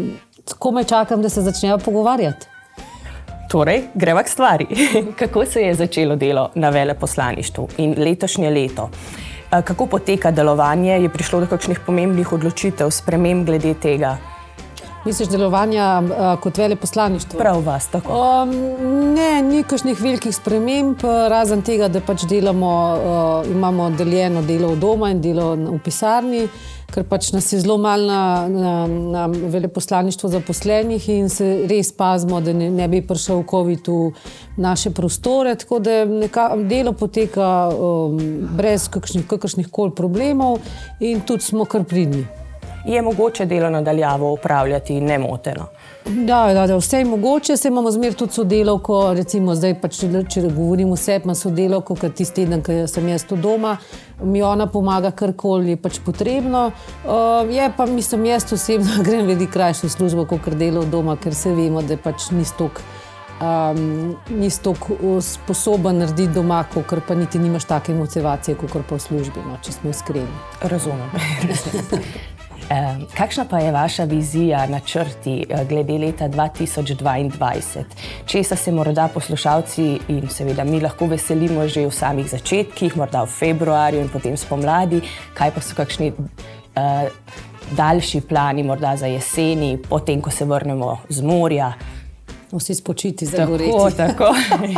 komaj 0.58 0.84
čakam, 0.84 1.22
da 1.22 1.28
se 1.28 1.42
začnejo 1.42 1.78
pogovarjati. 1.78 2.49
Torej, 3.50 3.82
greva 3.94 4.22
k 4.22 4.28
stvari. 4.28 4.66
Kako 5.18 5.44
se 5.46 5.60
je 5.60 5.74
začelo 5.74 6.16
delo 6.16 6.50
na 6.54 6.70
veleposlaništvu 6.70 7.68
in 7.78 7.94
letošnje 7.98 8.50
leto? 8.50 8.90
Kako 9.50 9.86
poteka 9.86 10.30
delovanje? 10.30 10.92
Je 10.92 11.08
prišlo 11.08 11.40
do 11.40 11.46
kakšnih 11.46 11.80
pomembnih 11.86 12.32
odločitev, 12.32 12.90
sprememb 12.90 13.46
glede 13.46 13.74
tega? 13.74 14.16
Misliš, 15.04 15.28
delovanja 15.28 16.02
uh, 16.02 16.40
kot 16.40 16.58
veleposlaništvo? 16.58 17.38
Prav 17.38 17.62
vas, 17.64 17.86
tako. 17.88 18.42
Um, 18.42 18.50
ne, 19.14 19.42
ni 19.42 19.62
kakšnih 19.62 20.00
velikih 20.00 20.34
sprememb, 20.36 21.00
razen 21.32 21.62
tega, 21.64 21.88
da 21.88 22.02
pač 22.04 22.26
delamo, 22.28 22.72
uh, 22.92 23.48
imamo 23.50 23.90
deljeno 23.96 24.42
delo 24.42 24.74
v 24.74 24.76
doma 24.76 25.08
in 25.10 25.22
delo 25.24 25.54
v 25.56 25.78
pisarni. 25.84 26.42
Ker 26.90 27.06
pač 27.08 27.30
nas 27.32 27.48
je 27.52 27.60
zelo 27.62 27.78
malo 27.78 28.06
na, 28.06 28.48
na, 28.50 28.72
na 28.86 29.26
veleposlaništvu 29.30 30.28
zaposlenih 30.28 31.08
in 31.14 31.30
se 31.32 31.48
res 31.70 31.92
pazimo, 31.96 32.40
da 32.44 32.52
ne, 32.52 32.68
ne 32.70 32.88
bi 32.90 33.00
prišel 33.06 33.44
COVID 33.50 33.88
v 33.88 34.10
naše 34.60 34.90
prostore. 34.90 35.54
Tako 35.54 35.78
da 35.78 36.04
neka, 36.04 36.50
delo 36.68 36.92
poteka 36.92 37.70
um, 37.70 38.20
brez 38.58 38.90
kakršnih, 38.90 39.24
kakršnih 39.30 39.72
koli 39.72 39.94
problemov 39.96 40.58
in 41.00 41.24
tudi 41.24 41.46
smo 41.46 41.64
kar 41.64 41.88
pridni. 41.88 42.26
Je 42.84 43.02
mogoče 43.02 43.46
delo 43.46 43.70
nadaljavo 43.70 44.32
upravljati 44.32 45.00
nemoteno? 45.00 45.66
Da, 46.06 46.54
da, 46.54 46.66
da, 46.66 46.76
vse 46.76 46.98
je 46.98 47.04
mogoče, 47.04 47.56
se 47.56 47.68
imamo 47.68 47.90
zmer 47.90 48.14
tudi 48.14 48.32
sodelovko, 48.32 49.14
recimo 49.14 49.54
zdaj, 49.54 49.74
pač, 49.80 49.98
če 50.28 50.42
govorimo 50.42 50.96
vse, 50.96 51.20
ima 51.24 51.34
sodelovko, 51.34 51.94
ker 51.94 52.12
tisti 52.12 52.44
teden, 52.44 52.62
ko 52.64 52.86
sem 52.88 53.08
jaz 53.08 53.26
tu 53.28 53.36
doma, 53.36 53.76
mi 54.22 54.42
ona 54.42 54.66
pomaga 54.66 55.10
karkoli 55.10 55.74
je 55.74 55.76
pač 55.76 56.00
potrebno. 56.04 56.70
Uh, 57.04 57.52
je 57.52 57.68
pa, 57.76 57.86
mislim, 57.86 58.24
jaz 58.32 58.48
osebno 58.52 59.02
grem 59.06 59.26
veliko 59.26 59.52
krajšo 59.52 59.88
službo, 59.88 60.24
kot 60.24 60.40
kar 60.44 60.56
delo 60.56 60.84
doma, 60.84 61.16
ker 61.20 61.34
se 61.34 61.52
vemo, 61.52 61.82
da 61.82 62.00
pač 62.00 62.30
ni 62.32 62.44
stok 62.48 62.80
um, 63.40 64.16
nisi 64.28 64.62
tako 64.62 65.20
sposoben 65.20 65.98
narediti 65.98 66.32
doma, 66.34 66.64
ker 66.88 67.00
pa 67.06 67.14
niti 67.14 67.38
nimaš 67.38 67.64
take 67.64 67.94
motivacije, 67.94 68.56
kot 68.56 68.82
pa 68.88 68.96
v 68.96 69.00
službi, 69.00 69.44
no, 69.46 69.58
če 69.64 69.72
smo 69.72 69.90
iskreni. 69.90 70.42
Razumem. 70.60 71.10
Eh, 71.14 71.98
kakšna 73.16 73.44
pa 73.50 73.58
je 73.58 73.72
vaša 73.72 74.04
vizija, 74.04 74.66
načrti 74.66 75.44
eh, 75.48 75.64
glede 75.68 75.98
leta 75.98 76.28
2022? 76.28 77.84
Česa 78.26 78.56
se 78.56 78.72
morda 78.72 79.08
poslušalci 79.14 79.98
in 80.08 80.28
seveda 80.28 80.64
mi 80.64 80.80
lahko 80.80 81.06
veselimo 81.06 81.68
že 81.68 81.86
v 81.86 81.90
samih 81.90 82.30
začetkih, 82.30 82.96
morda 82.96 83.22
v 83.22 83.26
februarju 83.26 84.00
in 84.00 84.08
potem 84.08 84.36
spomladi, 84.36 85.02
kaj 85.34 85.50
pa 85.54 85.60
so 85.60 85.74
kakšni 85.74 86.12
uh, 86.12 87.10
daljši 87.76 88.20
plani, 88.20 88.62
morda 88.62 88.96
za 88.96 89.06
jeseni, 89.06 89.78
potem 89.88 90.20
ko 90.20 90.30
se 90.30 90.44
vrnemo 90.44 90.98
z 91.08 91.22
morja? 91.22 91.72
Vsi 92.52 92.74
spočiti 92.74 93.26
za 93.26 93.36
tako, 93.36 93.50
goreti. 93.50 93.96
Tako. 93.96 94.24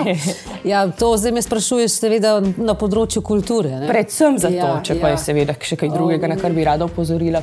ja, 0.68 0.90
to 0.90 1.16
zdaj 1.16 1.32
me 1.32 1.42
sprašuješ, 1.42 1.94
seveda, 2.02 2.34
na 2.56 2.74
področju 2.76 3.22
kulture. 3.24 3.70
Ne? 3.80 3.88
Predvsem 3.88 4.36
zato, 4.42 4.58
ja, 4.58 4.74
če 4.84 4.98
ja. 4.98 5.00
pa 5.00 5.12
je 5.14 5.22
seveda 5.22 5.56
še 5.56 5.78
kaj 5.80 5.92
drugega, 5.94 6.28
na 6.28 6.36
kar 6.36 6.52
bi 6.52 6.66
rada 6.68 6.84
opozorila. 6.84 7.40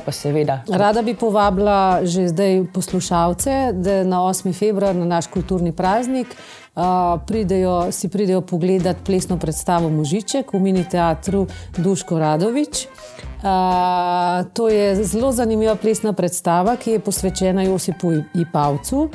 Rada 0.70 1.02
bi 1.02 1.16
povabila 1.18 2.06
že 2.06 2.28
zdaj 2.30 2.62
poslušalce, 2.74 3.58
da 3.74 4.00
na 4.06 4.22
8. 4.28 4.54
februar 4.54 4.94
na 4.94 5.08
naš 5.18 5.30
kulturni 5.34 5.74
praznik. 5.74 6.30
Uh, 6.70 7.18
pridejo, 7.26 7.90
si 7.90 8.08
pridejo 8.08 8.44
pogledati 8.46 9.02
plesno 9.04 9.34
predstavo 9.42 9.88
Možiček 9.90 10.52
v 10.54 10.60
mini 10.62 10.84
teatru 10.86 11.42
Duško 11.74 12.18
Radovič. 12.22 12.86
Uh, 13.42 14.46
to 14.54 14.70
je 14.70 14.94
zelo 15.02 15.32
zanimiva 15.34 15.74
plesna 15.74 16.14
predstava, 16.14 16.76
ki 16.78 16.94
je 16.94 17.02
posvečena 17.02 17.66
Josipu 17.66 18.14
Ipavcu 18.38 19.08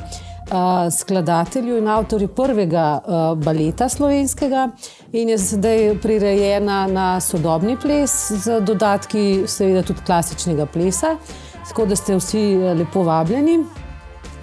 skladatelju 0.90 1.78
in 1.78 1.88
avtorju 1.88 2.28
prvega 2.28 3.00
uh, 3.00 3.38
baleta 3.38 3.88
slovenskega 3.88 4.68
in 5.12 5.28
je 5.28 5.38
zdaj 5.38 5.98
prirejena 6.02 6.86
na 6.86 7.20
sodobni 7.20 7.76
ples 7.82 8.14
z 8.44 8.60
dodatki, 8.60 9.42
seveda 9.46 9.82
tudi 9.82 10.04
klasičnega 10.06 10.66
plesa, 10.66 11.16
tako 11.68 11.86
da 11.86 11.96
ste 11.96 12.16
vsi 12.16 12.44
lepo 12.78 13.02
vabljeni. 13.02 13.58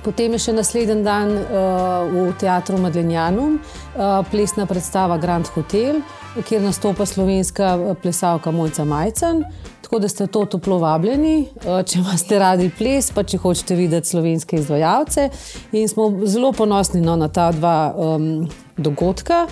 Potem 0.03 0.33
je 0.35 0.39
še 0.43 0.53
naslednji 0.53 1.03
dan 1.03 1.31
uh, 1.31 2.11
v 2.11 2.33
teatru 2.39 2.77
Madlenjanu 2.83 3.53
uh, 3.53 4.19
plesna 4.31 4.65
predstava 4.67 5.17
Grand 5.17 5.47
Hotel, 5.55 6.01
kjer 6.41 6.61
nastopa 6.61 7.05
slovenska 7.05 7.95
plesalka 8.01 8.51
Mojca 8.51 8.85
Majcen. 8.85 9.43
Tako 9.81 9.99
da 9.99 10.09
ste 10.09 10.27
to 10.27 10.45
toplo 10.45 10.77
vabljeni, 10.77 11.47
eh, 11.55 11.83
če 11.83 11.99
imate 11.99 12.39
radi 12.39 12.71
ples, 12.77 13.11
pa 13.11 13.23
če 13.23 13.37
hočete 13.37 13.75
videti 13.75 14.09
slovenske 14.09 14.57
izvajalce. 14.57 15.29
In 15.71 15.87
smo 15.87 16.09
zelo 16.25 16.51
ponosni 16.51 17.01
no, 17.01 17.15
na 17.15 17.27
ta 17.27 17.51
dva 17.51 17.93
um, 17.95 18.49
dogodka. 18.77 19.47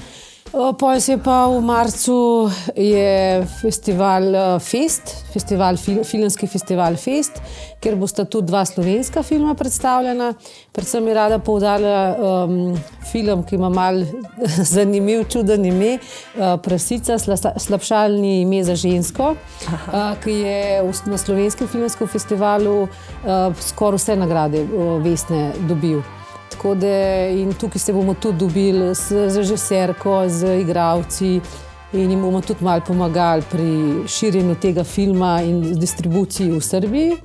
Pojem 0.52 1.00
se 1.02 1.16
pa 1.18 1.48
v 1.48 1.62
marcu 1.64 2.52
je 2.76 3.46
festival 3.62 4.60
Fest, 4.60 5.16
festival, 5.34 5.78
filmski 6.04 6.48
festival 6.48 6.98
Fest, 7.00 7.40
kjer 7.80 7.96
bosta 7.96 8.26
tudi 8.28 8.52
dva 8.52 8.66
slovenska 8.68 9.24
filma 9.24 9.56
predstavljena. 9.56 10.34
Predvsem 10.76 11.08
je 11.08 11.14
rada 11.16 11.40
poudarila 11.40 12.04
um, 12.20 12.76
film, 13.12 13.46
ki 13.48 13.56
ima 13.56 13.70
mal 13.70 14.04
zanimiv, 14.76 15.24
čuden 15.32 15.66
ime, 15.66 15.94
uh, 16.36 16.60
Prasica, 16.60 17.16
slabšalni 17.56 18.42
ime 18.42 18.64
za 18.68 18.76
žensko, 18.76 19.36
uh, 19.36 20.00
ki 20.24 20.32
je 20.32 20.62
na 21.08 21.18
slovenskem 21.18 21.68
filmskem 21.68 22.12
festivalu 22.12 22.82
uh, 22.84 23.56
skoraj 23.72 24.04
vse 24.04 24.20
nagrade 24.20 24.68
uh, 24.68 24.98
vestne 25.00 25.54
dobil. 25.70 26.04
Da, 26.62 27.56
tukaj 27.60 27.80
se 27.80 27.94
bomo 27.94 28.14
tudi 28.14 28.38
dobili 28.38 28.96
z 28.96 29.12
režiserko, 29.38 30.24
z 30.30 30.60
igravci 30.62 31.40
in 31.94 32.12
jim 32.12 32.22
bomo 32.22 32.42
tudi 32.42 32.64
malo 32.64 32.82
pomagali 32.88 33.44
pri 33.52 34.08
širjenju 34.08 34.56
tega 34.56 34.84
filma 34.84 35.42
in 35.42 35.80
distribuciji 35.80 36.52
v 36.52 36.62
Srbiji. 36.62 37.18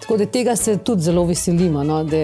Tako 0.00 0.16
da 0.16 0.26
tega 0.26 0.56
se 0.56 0.76
tudi 0.78 1.02
zelo 1.02 1.24
veselimo, 1.24 1.82
no, 1.84 1.98
da 2.04 2.16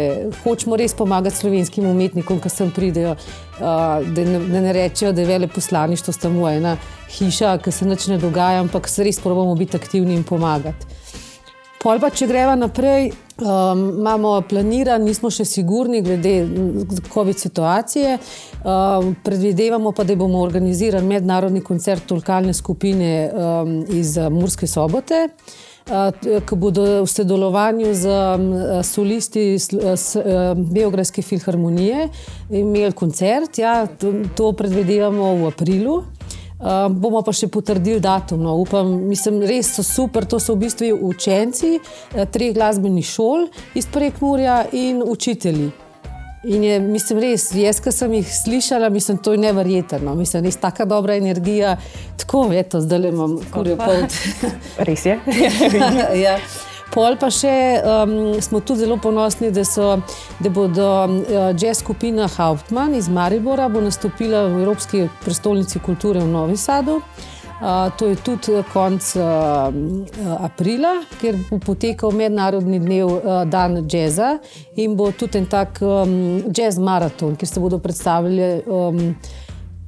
hočemo 0.45 0.77
res 0.77 0.95
pomagati 0.97 1.37
slovenskim 1.37 1.85
umetnikom, 1.85 2.39
ki 2.41 2.49
sem 2.49 2.71
pridejo, 2.73 3.11
da, 3.59 4.01
ne, 4.17 4.39
da 4.41 4.63
ne 4.65 4.73
rečejo, 4.73 5.13
da 5.13 5.21
je 5.21 5.27
vele 5.29 5.49
poslaništvo 5.53 6.13
samo 6.17 6.49
ena 6.49 6.79
hiša, 7.19 7.59
ki 7.61 7.73
se 7.73 7.85
nič 7.85 8.07
ne 8.09 8.17
dogaja, 8.19 8.63
ampak 8.65 8.89
res 9.05 9.21
pravimo 9.21 9.55
biti 9.55 9.77
aktivni 9.77 10.17
in 10.17 10.25
pomagati. 10.25 11.04
Pol 11.85 11.99
pa, 12.01 12.09
če 12.09 12.25
greva 12.25 12.55
naprej, 12.57 13.11
um, 13.45 13.81
imamo 14.01 14.31
planiran, 14.49 15.03
nismo 15.05 15.29
še 15.29 15.45
sigurni 15.45 15.99
glede 16.01 16.33
COVID 17.13 17.43
situacije. 17.43 18.15
Um, 18.65 19.11
predvidevamo 19.21 19.93
pa, 19.93 20.07
da 20.09 20.17
bomo 20.17 20.41
organizirali 20.41 21.05
mednarodni 21.05 21.61
koncert 21.61 22.07
tolkalne 22.09 22.57
skupine 22.57 23.13
um, 23.29 23.77
iz 23.93 24.17
Murske 24.33 24.65
sobote. 24.65 25.27
Uh, 25.85 26.09
ki 26.49 26.57
bodo 26.57 26.87
v 27.05 27.13
sodelovanju 27.13 27.93
z 27.93 28.17
uh, 28.17 28.79
solisti 28.81 29.43
uh, 29.61 30.57
Beograjske 30.57 31.21
filharmonije 31.21 32.09
imeli 32.49 32.97
koncert. 32.97 33.61
Ja, 33.61 33.83
to, 33.85 34.23
to 34.33 34.55
predvidevamo 34.57 35.35
v 35.43 35.53
aprilu. 35.53 36.01
Uh, 36.65 36.89
bomo 36.89 37.21
pa 37.21 37.33
še 37.37 37.51
potrdili 37.53 38.01
datum. 38.01 38.41
No. 38.41 38.57
Upam, 38.57 38.95
mislim, 39.05 39.43
res 39.45 39.75
so 39.77 39.85
super. 39.85 40.25
To 40.25 40.41
so 40.41 40.57
v 40.57 40.65
bistvu 40.65 40.93
učenci 41.11 41.77
uh, 41.77 42.25
treh 42.25 42.55
glasbenih 42.57 43.05
šol 43.05 43.51
iz 43.77 43.85
Prekmurja 43.93 44.63
in 44.73 45.03
učitelji. 45.05 45.73
In 46.45 46.65
je, 46.65 46.81
mislim, 46.81 47.21
res, 47.25 47.47
jaz, 47.57 47.79
ki 47.81 47.93
sem 47.93 48.19
jih 48.19 48.29
slišala, 48.29 48.91
mislim, 48.93 49.21
to 49.25 49.33
je 49.33 49.41
neverjetno. 49.45 50.13
Mislim, 50.17 50.45
res 50.45 50.57
taka 50.61 50.85
dobra 50.89 51.17
energija. 51.17 51.77
Tako, 52.21 52.51
eto, 52.53 52.81
zdaj 52.85 53.01
le 53.01 53.13
imam 53.15 53.39
kurjo 53.53 53.79
pot. 53.81 54.21
res 54.89 55.07
je. 55.09 55.19
ja. 56.25 56.39
Pol 56.93 57.17
pa 57.19 57.31
še 57.33 57.53
um, 57.81 58.13
smo 58.45 58.61
tudi 58.61 58.85
zelo 58.85 58.97
ponosni, 59.03 59.51
da, 59.55 59.65
so, 59.67 59.97
da 60.39 60.51
bodo 60.53 60.89
uh, 61.05 61.47
jazz 61.59 61.81
skupina 61.81 62.29
Hauptmann 62.37 62.95
iz 62.95 63.09
Maribora 63.09 63.69
nastopila 63.69 64.45
v 64.49 64.63
Evropski 64.63 65.09
prestolnici 65.25 65.81
kulture 65.81 66.21
v 66.21 66.29
Novi 66.31 66.57
Sadu. 66.57 67.01
Uh, 67.55 67.89
to 67.97 68.11
je 68.11 68.17
tudi 68.17 68.63
konec 68.73 69.17
uh, 69.17 69.73
aprila, 70.45 70.97
kjer 71.21 71.39
bo 71.49 71.59
potekal 71.63 72.13
mednarodni 72.13 72.81
dnev 72.83 73.07
uh, 73.09 73.45
dan 73.49 73.79
jazza 73.89 74.39
in 74.77 74.97
bo 74.99 75.13
tudi 75.13 75.39
en 75.39 75.47
tak 75.47 75.79
um, 75.81 76.43
jazz 76.51 76.79
maraton, 76.79 77.39
kjer 77.39 77.49
se 77.49 77.63
bodo 77.63 77.79
predstavljali 77.79 78.65
um, 78.67 79.15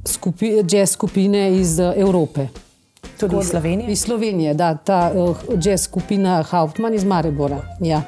skupi, 0.07 0.55
jazz 0.63 0.95
skupine 0.95 1.51
iz 1.59 1.79
uh, 1.79 1.93
Evrope. 1.97 2.49
Tudi 3.21 3.37
iz 3.41 3.49
Slovenije? 3.49 3.93
Iz 3.93 4.01
Slovenije, 4.01 4.55
da, 4.55 4.75
ta 4.75 5.13
uh, 5.15 5.37
jazz 5.65 5.83
skupina 5.83 6.43
Hauptmann 6.43 6.95
iz 6.95 7.05
Maribora. 7.05 7.63
Ja. 7.81 8.03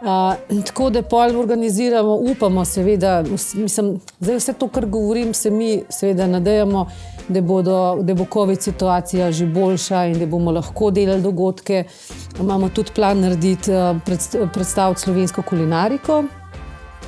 Uh, 0.00 0.64
tako 0.64 0.90
da 0.90 1.02
pol 1.02 1.38
organiziramo, 1.40 2.14
upamo, 2.14 2.64
seveda, 2.64 3.22
mislim, 3.54 4.00
zdaj 4.20 4.36
vse 4.36 4.52
to, 4.52 4.68
kar 4.68 4.86
govorim, 4.86 5.34
se 5.34 5.50
mi 5.50 5.82
seveda 5.90 6.26
nadejamo, 6.26 6.86
da, 7.28 7.40
bodo, 7.40 7.98
da 8.02 8.14
bo 8.14 8.26
COVID 8.32 8.60
situacija 8.60 9.32
že 9.32 9.46
boljša 9.46 10.04
in 10.04 10.18
da 10.18 10.26
bomo 10.26 10.50
lahko 10.50 10.90
delali 10.90 11.22
dogodke. 11.22 11.84
Imamo 12.40 12.68
tudi 12.68 12.90
plan 12.94 13.20
narediti, 13.20 13.70
uh, 13.72 14.48
predstaviti 14.52 15.00
slovensko 15.00 15.42
kulinariko. 15.42 16.24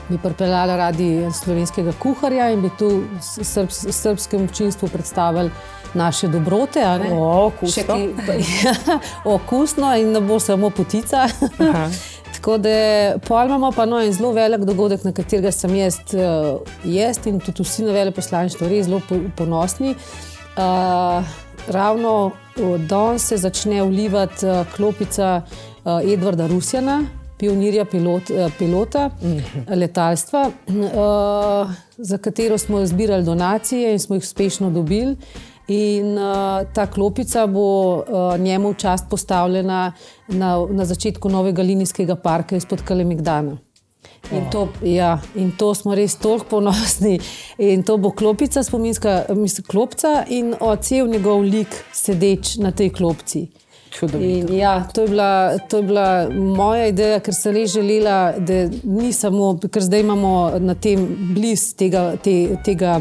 Bi 0.09 0.19
pripeljali 0.19 0.77
radi 0.77 1.29
slovenskega 1.33 1.93
kuharja 1.99 2.51
in 2.51 2.63
bi 2.63 2.71
tu 2.79 3.05
srbs, 3.21 3.87
srbskem 3.91 4.45
občinstvu 4.45 4.89
predstavili 4.89 5.51
naše 5.95 6.29
dobrote. 6.29 6.85
Okusno. 7.21 7.97
Ja, 7.97 8.99
okusno 9.35 9.97
in 9.97 10.13
ne 10.13 10.21
bo 10.21 10.41
samo 10.41 10.71
potica. 10.71 11.29
Tako 12.35 12.59
da 12.59 13.15
pojmamo 13.27 13.73
pa 13.73 13.87
no, 13.87 14.01
en 14.03 14.13
zelo 14.13 14.33
velik 14.33 14.61
dogodek, 14.61 15.05
na 15.05 15.13
katerega 15.13 15.53
sem 15.53 15.75
jaz, 15.75 15.97
uh, 16.13 16.61
jaz 16.85 17.17
in 17.27 17.41
tudi 17.41 17.65
vsi 17.65 17.87
na 17.87 17.93
vele 17.93 18.13
poslaništvo 18.13 18.69
res 18.69 18.87
zelo 18.87 19.01
ponosni. 19.37 19.95
Uh, 20.57 21.25
ravno 21.69 22.31
danes 22.89 23.29
se 23.29 23.37
začne 23.37 23.83
vlivati 23.83 24.47
uh, 24.47 24.67
klopica 24.77 25.43
Edvarda 26.13 26.47
Rusjana, 26.47 27.03
pionirja 27.39 27.85
pilot, 27.85 28.31
uh, 28.31 28.53
pilota 28.59 29.11
mhm. 29.23 29.75
letalstva, 29.75 30.51
uh, 30.69 31.71
za 31.97 32.19
katero 32.19 32.59
smo 32.59 32.87
zbirali 32.87 33.25
donacije 33.25 33.93
in 33.93 33.99
smo 33.99 34.17
jih 34.17 34.23
uspešno 34.23 34.71
dobili. 34.71 35.17
In 35.69 36.19
uh, 36.19 36.73
ta 36.75 36.87
klopica 36.87 37.47
bo 37.47 37.97
uh, 37.97 38.05
njemu 38.39 38.71
v 38.71 38.75
čast 38.75 39.05
postavljena 39.11 39.93
na, 40.29 40.67
na 40.71 40.85
začetku 40.85 41.29
novega 41.29 41.63
linijskega 41.63 42.17
parka 42.17 42.57
izpod 42.57 42.83
Kalemigdana. 42.85 43.57
In 44.33 44.51
to, 44.51 44.69
ja, 44.83 45.19
in 45.35 45.53
to 45.57 45.75
smo 45.75 45.95
res 45.95 46.17
toliko 46.17 46.47
ponosni. 46.51 47.19
In 47.59 47.83
to 47.83 47.97
bo 47.97 48.11
klopica, 48.11 48.63
spominska 48.63 49.25
mislim, 49.37 49.67
klopca 49.69 50.25
in 50.29 50.55
cel 50.81 51.09
njegov 51.09 51.43
lik 51.43 51.77
sedeč 51.93 52.57
na 52.57 52.73
tej 52.73 52.91
klopci. 52.91 53.47
Čudovito. 53.95 54.53
In, 54.53 54.59
ja, 54.59 54.85
to 54.95 55.03
je, 55.03 55.09
bila, 55.09 55.59
to 55.71 55.77
je 55.77 55.83
bila 55.83 56.29
moja 56.31 56.87
ideja, 56.91 57.21
ker 57.23 57.35
sem 57.35 57.55
res 57.55 57.71
želela, 57.77 58.33
da 58.43 58.65
ni 58.83 59.13
samo, 59.15 59.53
ker 59.71 59.83
zdaj 59.87 60.03
imamo 60.03 60.33
na 60.59 60.75
tem 60.75 61.05
blizu 61.35 61.77
tega, 61.79 62.03
te, 62.19 62.57
tega, 62.67 62.97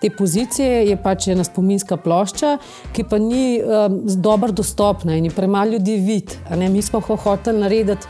te 0.00 0.08
pozicije, 0.16 0.86
je 0.88 0.96
pač 1.02 1.28
ena 1.34 1.44
spominska 1.44 2.00
plošča, 2.00 2.54
ki 2.96 3.04
pa 3.10 3.20
ni 3.20 3.60
um, 3.60 4.00
dobro 4.16 4.52
dostopna 4.56 5.18
in 5.20 5.28
je 5.28 5.36
premalo 5.36 5.76
ljudi 5.76 5.98
vid. 6.06 6.36
Mi 6.56 6.82
smo 6.82 7.00
ho- 7.04 7.20
hoteli 7.20 7.60
narediti. 7.60 8.08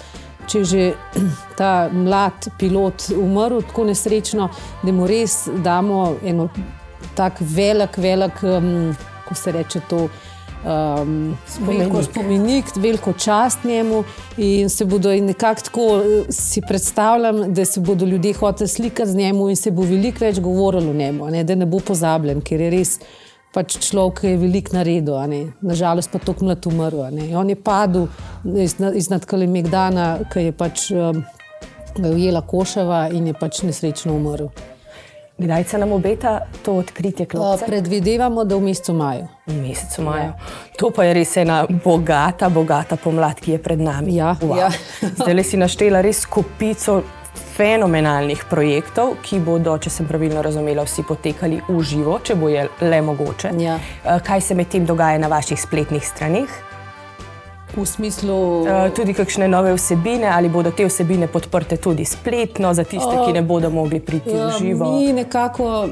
Če 0.51 0.59
je 0.59 0.65
že 0.65 0.85
ta 1.59 1.91
mlad 1.93 2.49
pilot 2.59 3.11
umrl 3.19 3.61
tako 3.67 3.91
nesrečno, 3.91 4.49
da 4.83 4.93
mu 4.93 5.07
res 5.07 5.49
damo 5.65 6.15
eno 6.25 6.49
tako 7.19 7.45
velik, 7.55 7.99
velik, 7.99 8.43
um, 8.43 8.95
ko 9.29 9.35
se 9.35 9.53
reče 9.53 9.81
to. 9.91 10.07
Um, 10.61 11.39
veliko 11.65 12.03
spomenik, 12.03 12.65
veliko 12.77 13.13
čast 13.13 13.65
njemu, 13.65 14.05
in 14.37 14.69
se 14.69 14.85
bodo 14.85 15.13
in 15.13 15.25
nekako 15.25 15.61
tako 15.61 15.87
eh, 16.05 16.33
si 16.33 16.61
predstavljam, 16.61 17.55
da 17.55 17.65
se 17.65 17.81
bodo 17.81 18.07
ljudje 18.07 18.35
hoteli 18.35 18.69
slikati 18.69 19.11
z 19.11 19.17
njim, 19.17 19.41
in 19.49 19.57
se 19.57 19.71
bo 19.71 19.83
veliko 19.83 20.25
več 20.25 20.41
govorilo 20.41 20.91
o 20.91 20.95
njemu, 20.95 21.31
ne, 21.31 21.45
da 21.45 21.55
ne 21.55 21.67
bo 21.67 21.81
pozabljen, 21.81 22.43
ker 22.45 22.61
je 22.61 22.71
res 22.71 22.99
pač 23.55 23.79
človek, 23.89 24.21
ki 24.21 24.35
je 24.35 24.37
veliko 24.37 24.77
naredil, 24.77 25.17
nažalost 25.63 26.13
pa 26.13 26.19
tako 26.19 26.45
mlad 26.45 26.67
umrl. 26.67 27.07
On 27.37 27.49
je 27.49 27.57
padel 27.57 28.07
iz, 28.45 28.77
iznad 28.95 29.25
Kalemegdana, 29.27 30.19
ki 30.33 30.51
je 30.51 30.53
pač 30.53 30.91
um, 30.93 31.25
ga 31.97 32.09
je 32.09 32.15
ujela 32.15 32.41
Koševa 32.47 33.09
in 33.09 33.27
je 33.27 33.35
pač 33.35 33.63
nesrečno 33.63 34.15
umrl. 34.15 34.53
Kdaj 35.41 35.65
se 35.65 35.79
nam 35.79 35.93
obeta 35.93 36.35
to 36.63 36.75
odkritje 36.75 37.27
klopca? 37.27 37.65
predvidevamo, 37.67 38.45
da 38.45 38.57
v 38.57 38.61
mesecu 38.61 38.93
maju. 38.93 39.25
V 39.47 39.55
mesecu 39.59 40.03
maju. 40.03 40.33
To 40.77 40.91
pa 40.91 41.05
je 41.05 41.15
res 41.15 41.37
ena 41.37 41.63
bogata, 41.85 42.49
bogata 42.49 42.97
pomlad, 42.97 43.41
ki 43.41 43.53
je 43.53 43.59
pred 43.59 43.81
nami. 43.81 44.17
Ja, 44.17 44.37
Wow. 44.37 44.59
ja. 44.59 44.69
Zdaj 45.17 45.35
le 45.35 45.43
si 45.43 45.57
naštela 45.57 46.01
res 46.01 46.27
kupico 46.27 47.01
fenomenalnih 47.57 48.45
projektov, 48.45 49.17
ki 49.23 49.41
bodo, 49.41 49.79
če 49.79 49.91
sem 49.91 50.07
pravilno 50.07 50.43
razumela, 50.43 50.85
vsi 50.85 51.03
potekali 51.03 51.61
v 51.69 51.83
živo, 51.83 52.19
če 52.19 52.35
bo 52.35 52.49
je 52.49 52.69
le 52.83 53.01
mogoče. 53.03 53.53
Ja. 53.59 53.79
Eh, 54.05 54.21
Kaj 54.21 54.41
se 54.43 54.55
medtem 54.55 54.87
dogaja 54.87 55.19
na 55.19 55.29
vaših 55.29 55.61
spletnih 55.61 56.05
straneh? 56.05 56.49
V 57.77 57.87
smislu, 57.87 58.67
Eh, 58.67 58.91
Tudi 58.97 59.15
kakšne 59.15 59.49
nove 59.49 59.75
vsebine, 59.75 60.27
ali 60.29 60.49
bodo 60.49 60.71
te 60.71 60.87
vsebine 60.87 61.27
podprte 61.27 61.77
tudi 61.77 62.05
spletno 62.05 62.75
za 62.75 62.85
tiste, 62.85 63.17
ki 63.27 63.33
ne 63.33 63.43
bodo 63.43 63.71
mogli 63.71 64.01
priti 64.01 64.31
v 64.31 64.37
Ja, 64.37 64.51
živo? 64.59 64.91
Mi 64.99 65.13
nekako 65.13 65.89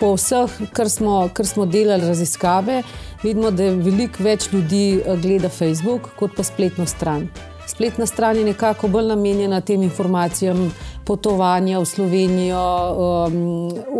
po 0.00 0.14
vseh, 0.14 0.50
kar 0.72 0.90
smo, 0.90 1.28
kar 1.32 1.46
smo 1.46 1.66
delali 1.66 2.06
raziskave, 2.06 2.82
vidimo, 3.22 3.50
da 3.50 3.62
veliko 3.64 4.22
več 4.22 4.48
ljudi 4.52 5.00
eh, 5.00 5.16
gleda 5.16 5.48
Facebook 5.48 6.10
kot 6.18 6.34
pa 6.36 6.42
spletno 6.42 6.86
stran. 6.86 7.28
Spletna 7.66 8.06
stran 8.06 8.36
je 8.36 8.44
nekako 8.44 8.88
bolj 8.88 9.06
namenjena 9.06 9.60
tem 9.60 9.82
informacijam, 9.82 10.72
potovanja 11.04 11.78
v 11.80 11.86
Slovenijo, 11.86 12.64
um, 13.28 13.36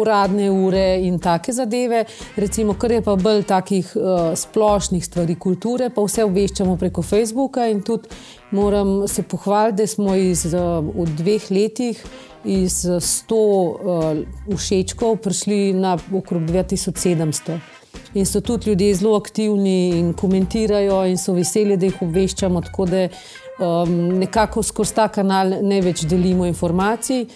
uradne 0.00 0.50
ure 0.50 0.98
in 1.04 1.18
take 1.18 1.52
zadeve. 1.52 2.04
Recimo, 2.36 2.74
kar 2.74 2.92
je 2.92 3.02
pa 3.02 3.16
bolj 3.16 3.44
takih 3.48 3.92
uh, 3.96 4.32
splošnih 4.36 5.04
stvari, 5.04 5.36
kulture, 5.38 5.90
pa 5.90 6.04
vse 6.04 6.24
obveščamo 6.24 6.76
preko 6.80 7.02
Facebooka 7.02 7.68
in 7.68 7.82
tudi 7.82 8.08
moram 8.50 9.08
se 9.08 9.22
pohvaliti, 9.22 9.82
da 9.82 9.86
smo 9.86 10.16
iz, 10.16 10.46
uh, 10.52 10.80
v 10.94 11.08
dveh 11.18 11.50
letih 11.50 12.04
iz 12.44 12.84
100 12.84 13.36
uh, 13.36 14.56
všečkov 14.56 15.16
prišli 15.24 15.72
na 15.72 15.96
okrog 16.12 16.42
2700. 16.50 17.60
In 18.14 18.26
so 18.26 18.40
tudi 18.40 18.70
ljudje 18.70 18.94
zelo 18.94 19.16
aktivni 19.16 19.98
in 19.98 20.12
komentirajo, 20.14 21.04
in 21.06 21.18
so 21.18 21.32
veseli, 21.34 21.76
da 21.76 21.88
jih 21.88 22.02
obveščamo. 22.02 22.60
Tako 22.62 22.86
da 22.86 23.08
um, 23.58 24.18
nekako 24.18 24.62
skozi 24.62 24.94
ta 24.94 25.08
kanal 25.08 25.58
največ 25.62 26.04
delimo 26.08 26.46
informacij. 26.46 27.26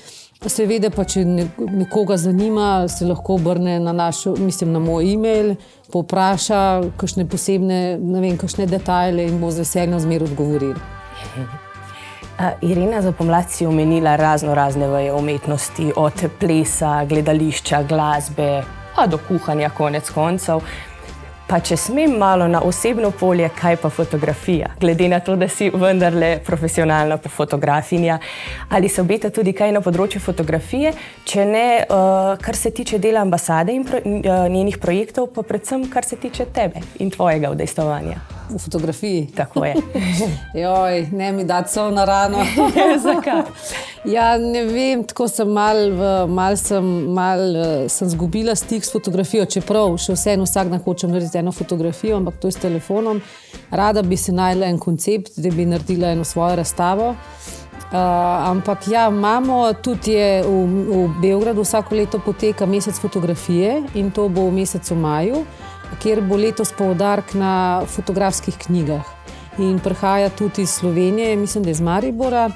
Seveda, 0.47 0.91
pa 0.95 1.03
če 1.05 1.25
ne- 1.27 1.49
nekoga 1.59 2.17
zanima, 2.17 2.87
se 2.89 3.07
lahko 3.07 3.35
obrne 3.35 3.81
na, 3.83 3.93
našo, 3.93 4.37
mislim, 4.39 4.71
na 4.73 4.79
moj 4.79 5.13
e-mail, 5.13 5.57
popraša 5.93 6.61
kakšne 6.97 7.27
posebne, 7.27 7.99
ne 7.99 8.21
vem, 8.23 8.37
kakšne 8.39 8.69
detajle 8.71 9.27
in 9.27 9.41
bo 9.43 9.51
z 9.51 9.65
veseljem 9.65 9.99
zmeraj 9.99 10.31
odgovoril. 10.31 10.77
A, 12.39 12.53
Irena, 12.63 13.03
za 13.03 13.11
pomlad 13.13 13.51
si 13.51 13.67
omenila 13.67 14.15
razno 14.17 14.55
razne 14.55 14.87
veje 14.89 15.13
umetnosti, 15.13 15.93
od 15.97 16.23
plesa, 16.39 17.05
gledališča, 17.05 17.83
glasbe, 17.83 18.63
pa 18.95 19.07
do 19.11 19.19
kuhanja, 19.29 19.71
konec 19.75 20.11
koncev. 20.11 20.63
Pa 21.49 21.63
če 21.65 21.79
smem 21.81 22.13
malo 22.21 22.45
na 22.45 22.61
osebno 22.61 23.09
polje, 23.17 23.47
kaj 23.57 23.79
pa 23.81 23.89
fotografija? 23.89 24.75
Glede 24.81 25.09
na 25.09 25.23
to, 25.25 25.33
da 25.41 25.49
si 25.49 25.71
vendarle 25.73 26.43
profesionalna 26.45 27.17
fotografinja, 27.25 28.19
ali 28.69 28.89
se 28.93 29.01
obeta 29.01 29.31
tudi 29.33 29.55
kaj 29.57 29.73
na 29.73 29.81
področju 29.81 30.21
fotografije, 30.21 30.93
če 31.25 31.47
ne, 31.49 31.67
uh, 31.89 32.35
kar 32.45 32.57
se 32.57 32.75
tiče 32.77 33.01
dela 33.01 33.25
ambasade 33.25 33.73
in 33.73 33.89
pro, 33.89 34.05
uh, 34.05 34.45
njenih 34.53 34.77
projektov, 34.77 35.33
pa 35.33 35.41
predvsem 35.43 35.89
kar 35.89 36.05
se 36.05 36.21
tiče 36.21 36.53
tebe 36.53 36.85
in 37.01 37.09
tvojega 37.17 37.57
udejstovanja. 37.57 38.38
V 38.51 38.59
fotografiji. 38.59 39.27
Tako 39.37 39.65
je. 39.65 39.75
Joj, 40.63 41.07
ne 41.13 41.33
mi 41.33 41.45
da 41.45 41.65
so 41.69 41.91
na 41.91 42.05
rano. 42.05 42.39
Zakaj? 43.05 43.43
Ja, 44.05 44.39
ne 44.39 44.63
vem, 44.65 45.05
tako 45.05 45.29
sem 45.29 45.49
mal, 45.49 45.77
v- 45.91 46.27
mal 46.29 46.57
sem, 46.57 46.85
mal, 47.13 47.57
eh, 47.57 47.89
sem 47.89 48.09
zgubila 48.09 48.55
stik 48.55 48.85
s 48.85 48.93
fotografijo, 48.93 49.45
čeprav 49.45 49.97
še 49.99 50.15
vseeno 50.17 50.47
vsak 50.47 50.71
dan 50.71 50.81
hočem 50.85 51.11
narediti 51.11 51.39
eno 51.39 51.53
fotografijo, 51.53 52.17
ampak 52.17 52.39
to 52.41 52.49
je 52.49 52.53
s 52.57 52.63
telefonom. 52.63 53.21
Rada 53.71 54.03
bi 54.03 54.17
si 54.17 54.33
najdela 54.33 54.67
en 54.67 54.79
koncept, 54.79 55.37
da 55.37 55.51
bi 55.51 55.67
naredila 55.67 56.15
eno 56.15 56.25
svojo 56.25 56.57
razstavo. 56.57 57.15
Uh, 57.89 57.97
ampak 58.51 58.89
ja, 58.93 59.07
imamo 59.09 59.73
tudi 59.73 60.13
v, 60.45 60.49
v 60.93 61.21
Beogradu 61.23 61.63
vsako 61.65 61.95
leto 61.97 62.19
poteka 62.21 62.67
mesec 62.67 62.99
fotografije 63.01 63.83
in 63.95 64.11
to 64.11 64.27
bo 64.29 64.45
v 64.51 64.59
mesecu 64.61 64.95
maju, 64.95 65.45
kjer 66.03 66.21
bo 66.21 66.37
letos 66.37 66.73
poudarek 66.73 67.35
na 67.35 67.85
fotografskih 67.87 68.59
knjigah. 68.67 69.05
In 69.59 69.81
prihaja 69.83 70.31
tudi 70.31 70.63
iz 70.63 70.71
Slovenije, 70.71 71.37
mislim, 71.37 71.65
da 71.65 71.71
je 71.71 71.73
iz 71.73 71.81
Maribora, 71.81 72.51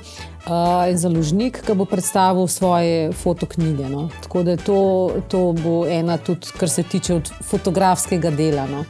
uh, 0.47 0.87
en 0.89 0.99
založnik, 0.99 1.59
ki 1.67 1.75
bo 1.75 1.85
predstavil 1.85 2.47
svoje 2.47 3.13
fotoknjige. 3.13 3.89
No. 3.91 4.09
Tako 4.23 4.43
da 4.43 4.57
to, 4.57 5.11
to 5.29 5.53
bo 5.53 5.87
ena 5.87 6.17
tudi, 6.19 6.55
kar 6.59 6.71
se 6.71 6.83
tiče 6.83 7.21
fotografskega 7.43 8.31
dela. 8.31 8.67
No. 8.67 8.85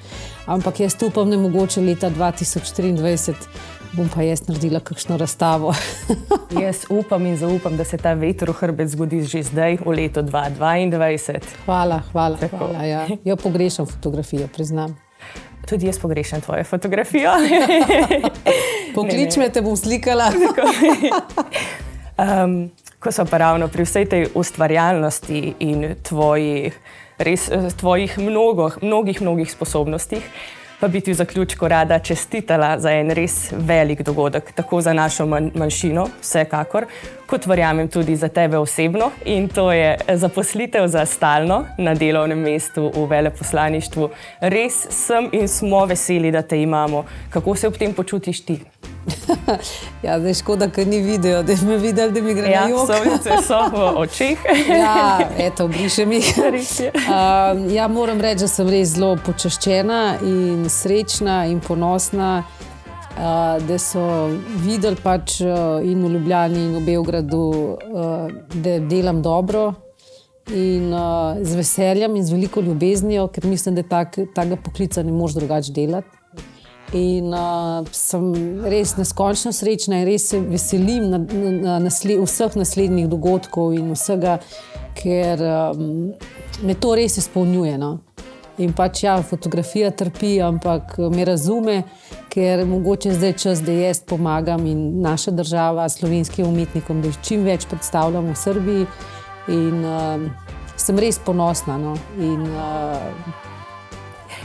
Ampak 0.46 0.80
jaz 0.80 0.96
upam, 1.06 1.30
da 1.30 1.38
mogoče 1.38 1.80
leta 1.80 2.10
2023 2.10 3.34
bom 3.92 4.08
pa 4.08 4.22
jaz 4.24 4.46
naredila 4.48 4.80
kakšno 4.80 5.16
razstavo. 5.20 5.74
Jaz 6.62 6.84
upam 6.90 7.26
in 7.26 7.36
zaupam, 7.36 7.76
da 7.76 7.84
se 7.84 7.96
ta 7.96 8.12
veter 8.14 8.50
v 8.50 8.56
hrbet 8.56 8.88
zgodi 8.88 9.22
že 9.24 9.42
zdaj, 9.42 9.78
v 9.84 9.94
letu 9.96 10.22
2022. 10.22 11.40
hvala, 11.64 12.02
hvala. 12.12 12.36
Tako. 12.36 12.56
hvala 12.56 12.84
ja. 12.84 13.06
Jo 13.24 13.36
pogrešam 13.36 13.86
fotografijo, 13.86 14.48
priznam. 14.48 14.96
Tudi 15.68 15.86
jaz 15.86 15.98
pogrešam 15.98 16.40
tvojo 16.40 16.64
fotografijo. 16.64 17.30
Poklič 18.94 19.36
me, 19.36 19.48
te 19.48 19.62
bom 19.62 19.76
slikala. 19.76 20.32
Um, 22.22 22.68
ko 23.00 23.10
so 23.10 23.24
pa 23.24 23.40
ravno 23.40 23.66
pri 23.72 23.82
vsej 23.88 24.04
tej 24.06 24.26
ustvarjalnosti 24.36 25.54
in 25.64 25.96
tvoji, 26.04 26.70
res, 27.18 27.48
eh, 27.48 27.72
tvojih 27.72 28.18
mnogo, 28.20 28.68
mnogih, 28.82 29.22
mnogih 29.24 29.48
sposobnostih, 29.50 30.20
pa 30.82 30.88
bi 30.88 31.00
ti 31.00 31.12
v 31.12 31.14
zaključku 31.14 31.68
rada 31.68 31.98
čestitala 31.98 32.78
za 32.78 32.90
en 32.90 33.10
res 33.14 33.52
velik 33.52 34.00
dogodek, 34.02 34.50
tako 34.52 34.80
za 34.80 34.92
našo 34.92 35.26
manj, 35.30 35.52
manjšino, 35.54 36.08
vsekakor, 36.20 36.88
kot 37.26 37.46
verjamem 37.46 37.88
tudi 37.88 38.16
za 38.16 38.28
tebe 38.28 38.58
osebno. 38.58 39.12
In 39.24 39.46
to 39.48 39.70
je 39.72 39.96
zaposlitev 40.08 40.88
za 40.90 41.06
stalno 41.06 41.64
na 41.78 41.94
delovnem 41.94 42.42
mestu 42.42 42.90
v 42.96 43.06
veleposlaništvu. 43.14 44.08
Res 44.40 44.86
sem 44.90 45.30
in 45.32 45.46
smo 45.48 45.84
veseli, 45.86 46.34
da 46.34 46.42
te 46.42 46.58
imamo. 46.62 47.04
Kako 47.30 47.54
se 47.54 47.68
ob 47.68 47.78
tem 47.78 47.94
počutiš 47.94 48.44
ti? 48.44 48.58
Ja, 50.06 50.18
zdaj 50.20 50.34
škoda, 50.34 50.68
ker 50.70 50.86
ni 50.86 51.00
video, 51.02 51.42
da 51.42 51.54
bi 51.54 51.66
me 51.66 51.76
videli, 51.78 52.12
da 52.12 52.22
mi 52.22 52.34
gre 52.34 52.50
Ja, 52.50 52.64
na 52.64 52.70
jug. 52.70 52.86
solnice 52.86 53.38
so 53.46 53.58
v 53.72 53.84
očeh. 54.02 54.38
Ja, 54.82 55.18
eto, 55.38 55.68
brišem 55.68 56.12
jih. 56.12 56.32
Um, 57.12 57.68
ja, 57.70 57.88
moram 57.88 58.20
reči, 58.20 58.44
da 58.44 58.48
sem 58.48 58.68
res 58.70 58.94
zelo 58.94 59.16
počaščena 59.26 60.00
in 60.26 60.64
srečna 60.70 61.42
in 61.50 61.60
ponosna, 61.60 62.30
uh, 62.42 63.58
da 63.66 63.78
so 63.78 64.02
videli 64.64 64.96
pač 65.02 65.40
uh, 65.44 65.82
in 65.84 66.02
v 66.06 66.14
Ljubljani 66.16 66.62
in 66.68 66.74
v 66.78 66.84
Beogradu, 66.86 67.42
uh, 67.42 68.26
da 68.54 68.78
delam 68.78 69.22
dobro. 69.22 69.72
In 70.50 70.90
uh, 70.90 71.38
z 71.42 71.54
veseljem 71.54 72.16
in 72.18 72.24
z 72.26 72.34
veliko 72.34 72.60
ljubeznijo, 72.60 73.28
ker 73.30 73.46
mislim, 73.46 73.76
da 73.78 73.84
tak, 73.86 74.16
takega 74.34 74.56
poklica 74.64 75.02
ne 75.06 75.12
moreš 75.14 75.36
drugače 75.38 75.72
delati. 75.72 76.21
In 76.92 77.32
uh, 77.32 77.86
sem 77.96 78.26
res 78.68 78.98
neskončno 78.98 79.52
srečna 79.56 80.02
in 80.02 80.06
res 80.10 80.26
se 80.28 80.40
veselim 80.44 81.06
na, 81.08 81.18
na, 81.24 81.52
na 81.62 81.76
nasle, 81.86 82.18
vseh 82.20 82.58
naslednjih 82.60 83.08
dogodkov 83.08 83.72
in 83.78 83.94
vsega, 83.94 84.36
ker 84.98 85.40
um, 85.40 86.12
me 86.60 86.76
to 86.76 86.92
res 86.98 87.16
izpolnjuje. 87.22 87.78
No? 87.80 87.94
In 88.60 88.74
pač 88.76 89.06
ja, 89.06 89.14
fotografija 89.24 89.88
trpi, 89.96 90.34
ampak 90.44 90.98
me 91.14 91.24
razume, 91.24 91.78
ker 92.32 92.66
mogoče 92.68 93.14
zdaj 93.16 93.32
čas, 93.40 93.64
da 93.64 93.72
jaz 93.72 94.02
pomagam 94.04 94.66
in 94.68 95.00
naša 95.00 95.32
država, 95.32 95.88
slovenskim 95.88 96.50
umetnikom, 96.50 97.00
da 97.00 97.14
čim 97.24 97.48
več 97.48 97.64
predstavljamo 97.72 98.34
v 98.34 98.42
Srbiji. 98.42 98.86
In 99.56 99.80
uh, 99.80 100.28
sem 100.76 101.00
res 101.00 101.16
ponosna. 101.24 101.80
No? 101.80 101.96
In, 102.20 102.44
uh, 102.52 103.40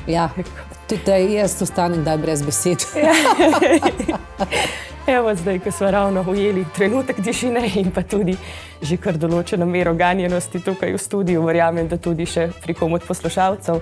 ja, 0.07 0.29
tudi 0.87 1.01
da 1.05 1.15
jaz 1.15 1.61
ostanem 1.61 2.21
brez 2.21 2.41
besed. 2.41 2.85
Evo, 5.07 5.35
zdaj, 5.35 5.59
ko 5.59 5.71
smo 5.71 5.91
ravno 5.91 6.25
ujeli 6.27 6.65
trenutek 6.75 7.23
tišine 7.23 7.71
in 7.75 7.91
pa 7.91 8.01
tudi 8.03 8.35
že 8.81 8.97
kar 9.01 9.15
določeno 9.17 9.65
mero 9.65 9.93
ganjenosti 9.97 10.59
tukaj 10.61 10.91
v 10.93 10.99
studiu, 10.99 11.45
verjamem, 11.47 11.87
da 11.87 11.97
tudi 11.97 12.25
še 12.27 12.49
pri 12.61 12.75
komu 12.77 12.99
od 12.99 13.05
poslušalcev. 13.07 13.79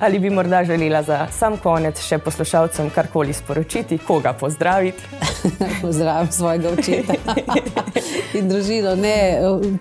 Ali 0.00 0.18
bi 0.18 0.30
morda 0.32 0.64
želela 0.64 1.02
za 1.06 1.18
sam 1.30 1.58
konec 1.62 2.00
še 2.00 2.18
poslušalcem 2.18 2.88
karkoli 2.90 3.36
sporočiti, 3.36 3.98
koga 3.98 4.32
pozdraviti? 4.32 5.04
Pozdravim 5.84 6.32
svojega 6.32 6.72
očeta 6.72 7.36
in 8.38 8.48
družino. 8.48 8.96
Ne, 8.96 9.16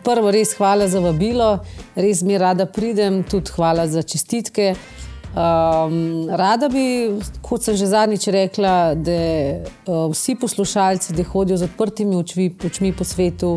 prvo, 0.03 0.35
res 0.35 0.51
hvala 0.59 0.87
za 0.91 0.99
vabilo, 0.99 1.63
res 1.95 2.21
mi 2.27 2.37
rada 2.37 2.67
pridem, 2.67 3.23
tudi 3.23 3.55
hvala 3.55 3.87
za 3.87 4.03
čestitke. 4.03 4.73
Um, 5.33 6.29
rada 6.29 6.67
bi, 6.69 7.09
kot 7.41 7.65
sem 7.65 7.73
že 7.73 7.87
zadnjič 7.89 8.27
rekla, 8.29 8.93
da 8.93 9.21
uh, 9.89 10.11
vsi 10.11 10.35
poslušalci, 10.37 11.15
da 11.17 11.23
hodijo 11.25 11.57
z 11.57 11.65
odprtimi 11.71 12.15
očmi, 12.15 12.51
očmi 12.65 12.91
po 12.93 13.03
svetu, 13.03 13.55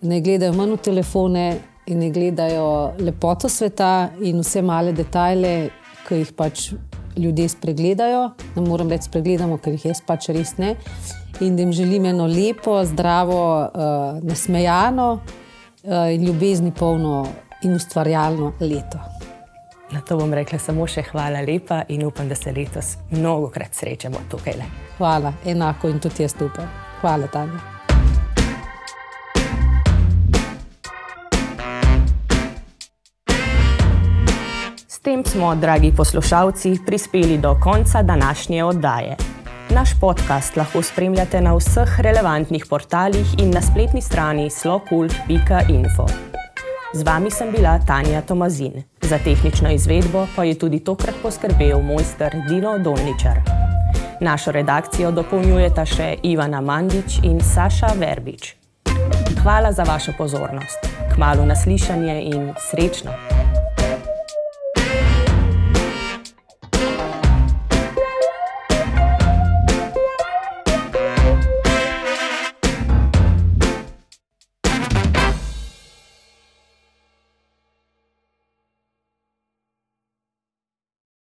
ne 0.00 0.22
gledajo 0.24 0.56
manj 0.56 0.78
v 0.78 0.78
telefone 0.88 1.44
in 1.86 2.00
ne 2.00 2.08
gledajo 2.10 2.94
lepoto 3.04 3.48
sveta 3.48 4.08
in 4.24 4.40
vse 4.40 4.62
male 4.64 4.94
detajle, 4.96 5.52
ki 6.08 6.22
jih 6.22 6.32
pač 6.32 6.70
ljudje 7.18 7.50
spregledajo. 7.52 8.24
Ne 8.56 8.64
moram 8.64 8.88
reči, 8.88 9.10
spregledamo, 9.10 9.60
ker 9.60 9.76
jih 9.76 9.90
jaz 9.90 10.00
pač 10.06 10.30
res 10.32 10.56
ne. 10.56 10.78
In 11.44 11.60
da 11.60 11.66
jim 11.66 11.76
želim 11.76 12.08
eno 12.08 12.24
lepo, 12.24 12.80
zdravo, 12.88 13.44
uh, 13.68 14.24
nasmejano 14.24 15.12
uh, 15.18 16.08
in 16.08 16.24
ljubezni 16.24 16.72
polno 16.72 17.26
in 17.68 17.76
ustvarjalno 17.76 18.54
leto. 18.64 19.17
Na 19.90 20.00
to 20.00 20.16
bom 20.16 20.34
rekla 20.34 20.58
samo 20.60 20.84
še 20.86 21.02
hvala 21.08 21.40
lepa 21.40 21.82
in 21.88 22.04
upam, 22.04 22.28
da 22.28 22.36
se 22.36 22.52
letos 22.52 22.96
mnogo 23.10 23.48
krat 23.48 23.74
srečamo 23.74 24.20
tukaj. 24.30 24.58
Le. 24.60 24.68
Hvala, 24.98 25.32
enako 25.48 25.88
in 25.88 26.00
tudi 26.00 26.26
jaz 26.26 26.36
upam. 26.44 26.68
Hvala, 27.00 27.26
Tanja. 27.32 27.60
S 34.88 35.00
tem 35.00 35.24
smo, 35.24 35.54
dragi 35.54 35.92
poslušalci, 35.96 36.78
prispeli 36.86 37.38
do 37.38 37.56
konca 37.62 38.02
današnje 38.02 38.64
oddaje. 38.64 39.16
Naš 39.70 39.90
podcast 40.00 40.56
lahko 40.56 40.82
spremljate 40.82 41.40
na 41.40 41.54
vseh 41.56 42.00
relevantnih 42.00 42.66
portalih 42.68 43.36
in 43.38 43.50
na 43.50 43.62
spletni 43.62 44.02
strani 44.02 44.50
slokult.info. 44.50 46.08
Z 46.88 47.04
vami 47.04 47.28
sem 47.28 47.52
bila 47.52 47.76
Tanja 47.78 48.22
Tomazin. 48.22 48.82
Za 49.02 49.18
tehnično 49.18 49.70
izvedbo 49.70 50.26
pa 50.36 50.44
je 50.44 50.58
tudi 50.58 50.80
tokrat 50.80 51.14
poskrbel 51.22 51.82
mojster 51.82 52.32
Dino 52.48 52.78
Dolničar. 52.78 53.40
Našo 54.20 54.52
redakcijo 54.52 55.10
dopolnjujeta 55.12 55.84
še 55.84 56.16
Ivana 56.22 56.60
Mandič 56.60 57.20
in 57.22 57.44
Saša 57.44 57.92
Verbič. 57.92 58.56
Hvala 59.42 59.72
za 59.72 59.84
vašo 59.84 60.12
pozornost, 60.18 60.88
kmalo 61.14 61.44
naslišanje 61.44 62.22
in 62.32 62.54
srečno! 62.70 63.12